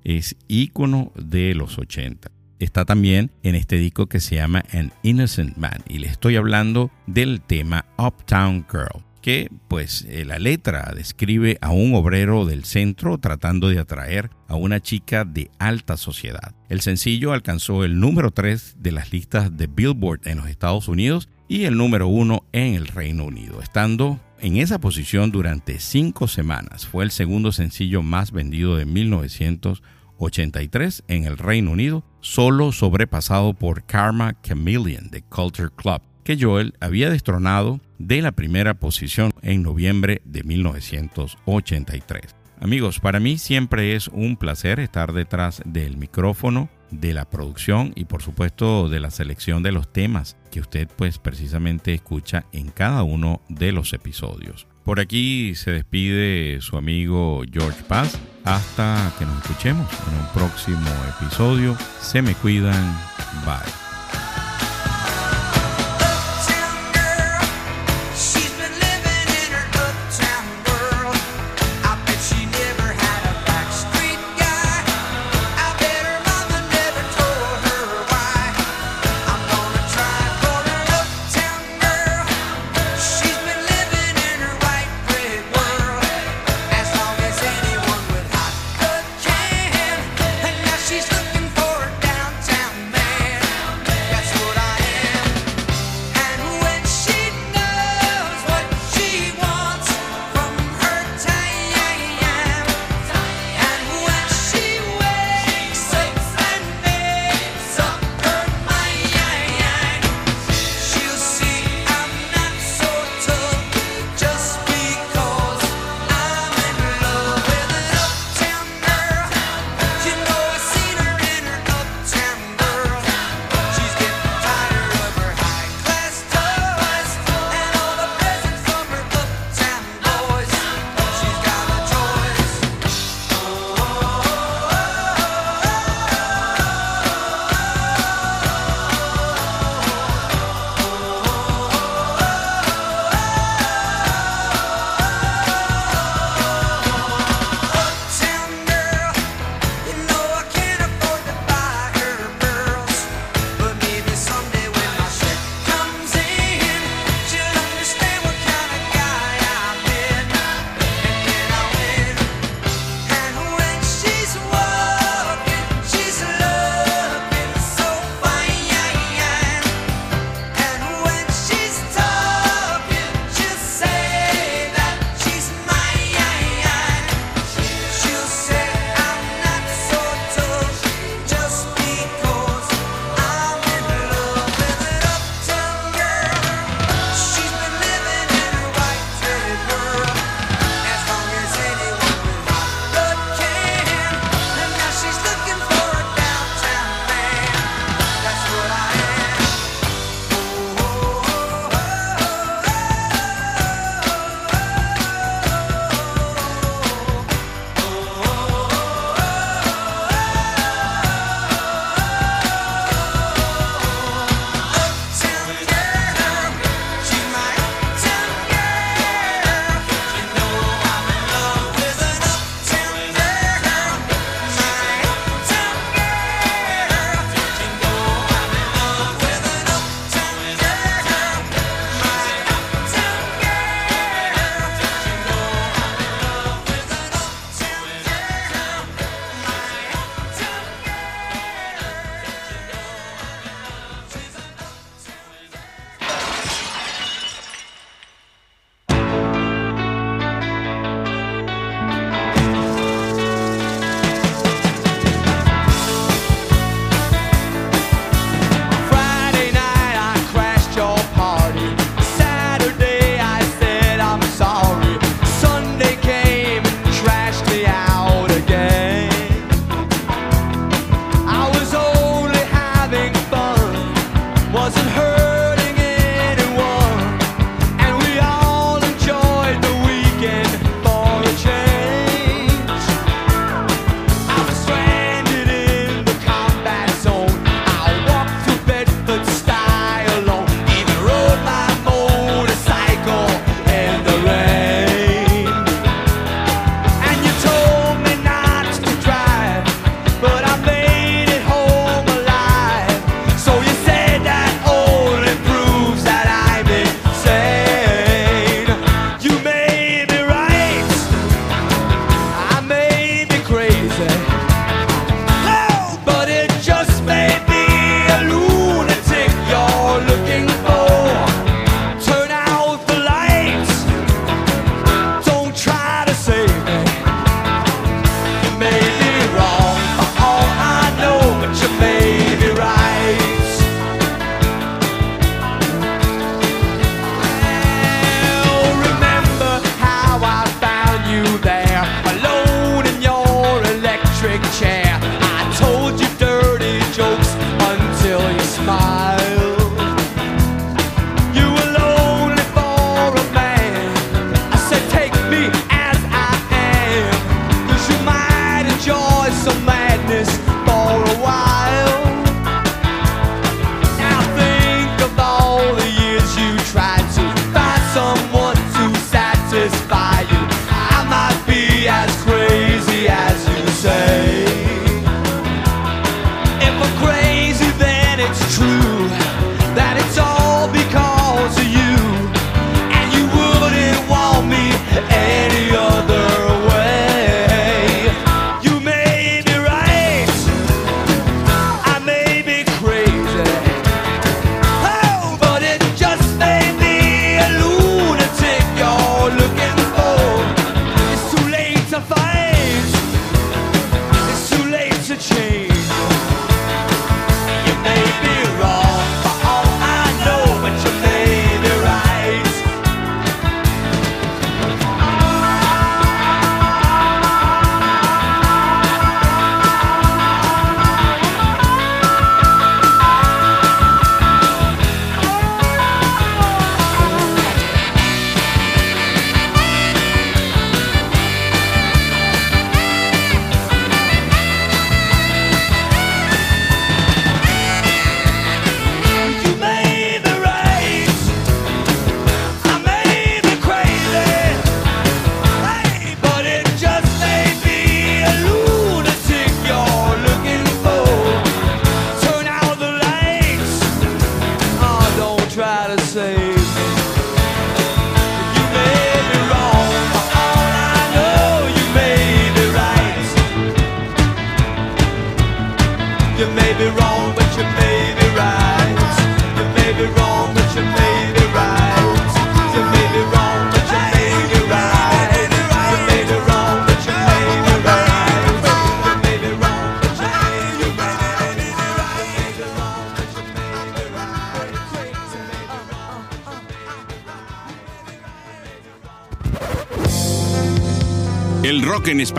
es 0.04 0.36
ícono 0.48 1.12
de 1.16 1.54
los 1.54 1.78
80. 1.78 2.32
está 2.58 2.84
también 2.86 3.30
en 3.44 3.54
este 3.54 3.78
disco 3.78 4.08
que 4.08 4.20
se 4.20 4.38
llama 4.38 4.64
An 4.74 4.92
Innocent 5.04 5.56
Man 5.56 5.84
y 5.88 6.00
le 6.00 6.08
estoy 6.08 6.36
hablando 6.36 6.90
del 7.06 7.42
tema 7.42 7.86
Uptown 8.00 8.66
Girl 8.72 9.11
que 9.22 9.49
pues 9.67 10.05
eh, 10.09 10.26
la 10.26 10.39
letra 10.39 10.91
describe 10.95 11.59
a 11.61 11.69
un 11.72 11.93
obrero 11.95 12.45
del 12.45 12.63
centro 12.65 13.19
tratando 13.19 13.69
de 13.69 13.80
atraer 13.80 14.32
a 14.47 14.55
una 14.55 14.80
chica 14.80 15.26
de 15.26 15.51
alta 15.59 15.97
sociedad. 15.97 16.55
El 16.69 16.80
sencillo 16.82 17.34
alcanzó 17.34 17.84
el 17.84 17.99
número 17.99 18.32
3 18.32 18.78
de 18.80 18.91
las 18.91 19.11
listas 19.11 19.55
de 19.55 19.67
Billboard 19.67 20.28
en 20.28 20.38
los 20.38 20.47
Estados 20.47 20.88
Unidos 20.88 21.30
y 21.47 21.65
el 21.65 21.78
número 21.78 22.07
1 22.07 22.45
en 22.53 22.74
el 22.76 22.88
Reino 22.88 23.26
Unido, 23.26 23.61
estando 23.61 24.19
en 24.39 24.57
esa 24.57 24.80
posición 24.80 25.32
durante 25.32 25.80
cinco 25.80 26.28
semanas. 26.28 26.88
Fue 26.88 27.03
el 27.03 27.11
segundo 27.11 27.51
sencillo 27.51 28.01
más 28.01 28.32
vendido 28.32 28.76
de 28.76 28.86
1983 28.86 31.03
en 31.07 31.26
el 31.26 31.38
Reino 31.38 31.69
Unido, 31.72 32.03
solo 32.22 32.72
sobrepasado 32.72 33.53
por 33.53 33.86
Karma 33.86 34.41
Chameleon 34.41 35.09
de 35.09 35.22
Culture 35.24 35.69
Club, 35.76 36.01
que 36.24 36.38
Joel 36.39 36.74
había 36.80 37.09
destronado 37.09 37.80
de 37.97 38.22
la 38.22 38.32
primera 38.32 38.76
posición 38.76 39.32
en 39.41 39.63
noviembre 39.63 40.22
de 40.26 40.43
1983. 40.43 42.36
Amigos, 42.59 42.99
para 42.99 43.19
mí 43.19 43.38
siempre 43.38 43.95
es 43.95 44.07
un 44.07 44.38
placer 44.38 44.80
estar 44.80 45.13
detrás 45.13 45.61
del 45.65 45.97
micrófono, 45.97 46.69
de 46.91 47.13
la 47.13 47.30
producción 47.30 47.93
y 47.95 48.05
por 48.05 48.22
supuesto 48.22 48.89
de 48.89 48.99
la 48.99 49.09
selección 49.09 49.63
de 49.63 49.72
los 49.72 49.91
temas 49.91 50.38
que 50.51 50.59
usted 50.59 50.88
pues 50.95 51.17
precisamente 51.17 51.93
escucha 51.93 52.45
en 52.51 52.69
cada 52.69 53.03
uno 53.03 53.41
de 53.49 53.72
los 53.72 53.93
episodios. 53.93 54.67
Por 54.84 54.99
aquí 54.99 55.55
se 55.55 55.72
despide 55.72 56.59
su 56.61 56.78
amigo 56.78 57.43
George 57.51 57.84
Paz. 57.88 58.19
Hasta 58.43 59.13
que 59.19 59.26
nos 59.26 59.39
escuchemos 59.43 59.88
en 60.07 60.17
un 60.19 60.28
próximo 60.34 60.89
episodio. 61.19 61.78
Se 61.99 62.22
me 62.22 62.34
cuidan. 62.34 62.97
Bye. 63.45 63.81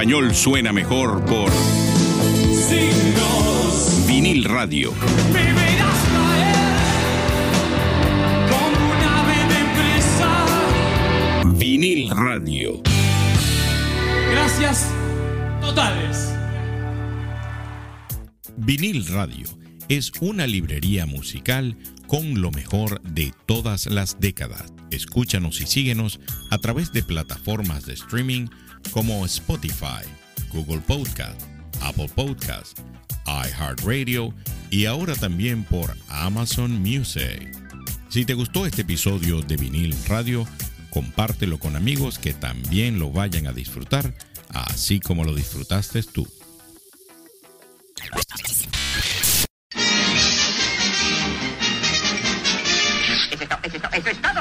Español 0.02 0.34
suena 0.34 0.72
mejor 0.72 1.24
por 1.26 1.52
Vinil 4.04 4.42
Radio. 4.42 4.92
Me 5.32 5.52
verás 5.52 5.98
caer 6.12 6.56
como 8.50 8.78
un 8.90 9.00
ave 9.00 9.38
de 9.54 9.62
presa. 9.76 11.54
Vinil 11.56 12.10
Radio. 12.10 12.82
Gracias 14.32 14.90
totales. 15.60 16.34
Vinil 18.56 19.06
Radio 19.06 19.46
es 19.88 20.10
una 20.20 20.48
librería 20.48 21.06
musical 21.06 21.76
con 22.08 22.40
lo 22.40 22.50
mejor 22.50 23.00
de 23.02 23.32
todas 23.46 23.86
las 23.86 24.18
décadas. 24.18 24.72
Escúchanos 24.90 25.60
y 25.60 25.66
síguenos 25.66 26.18
a 26.50 26.58
través 26.58 26.92
de 26.92 27.04
plataformas 27.04 27.86
de 27.86 27.92
streaming 27.92 28.48
como 28.90 29.24
Spotify, 29.26 30.04
Google 30.52 30.80
Podcast, 30.80 31.40
Apple 31.80 32.08
Podcast, 32.14 32.78
iHeartRadio 33.26 34.34
y 34.70 34.86
ahora 34.86 35.14
también 35.14 35.64
por 35.64 35.96
Amazon 36.08 36.80
Music. 36.80 37.56
Si 38.08 38.24
te 38.24 38.34
gustó 38.34 38.66
este 38.66 38.82
episodio 38.82 39.40
de 39.40 39.56
Vinil 39.56 39.94
Radio, 40.06 40.46
compártelo 40.90 41.58
con 41.58 41.76
amigos 41.76 42.18
que 42.18 42.34
también 42.34 42.98
lo 42.98 43.10
vayan 43.10 43.46
a 43.46 43.52
disfrutar, 43.52 44.14
así 44.50 45.00
como 45.00 45.24
lo 45.24 45.34
disfrutaste 45.34 46.02
tú. 46.02 46.28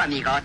Amigos. 0.01 0.41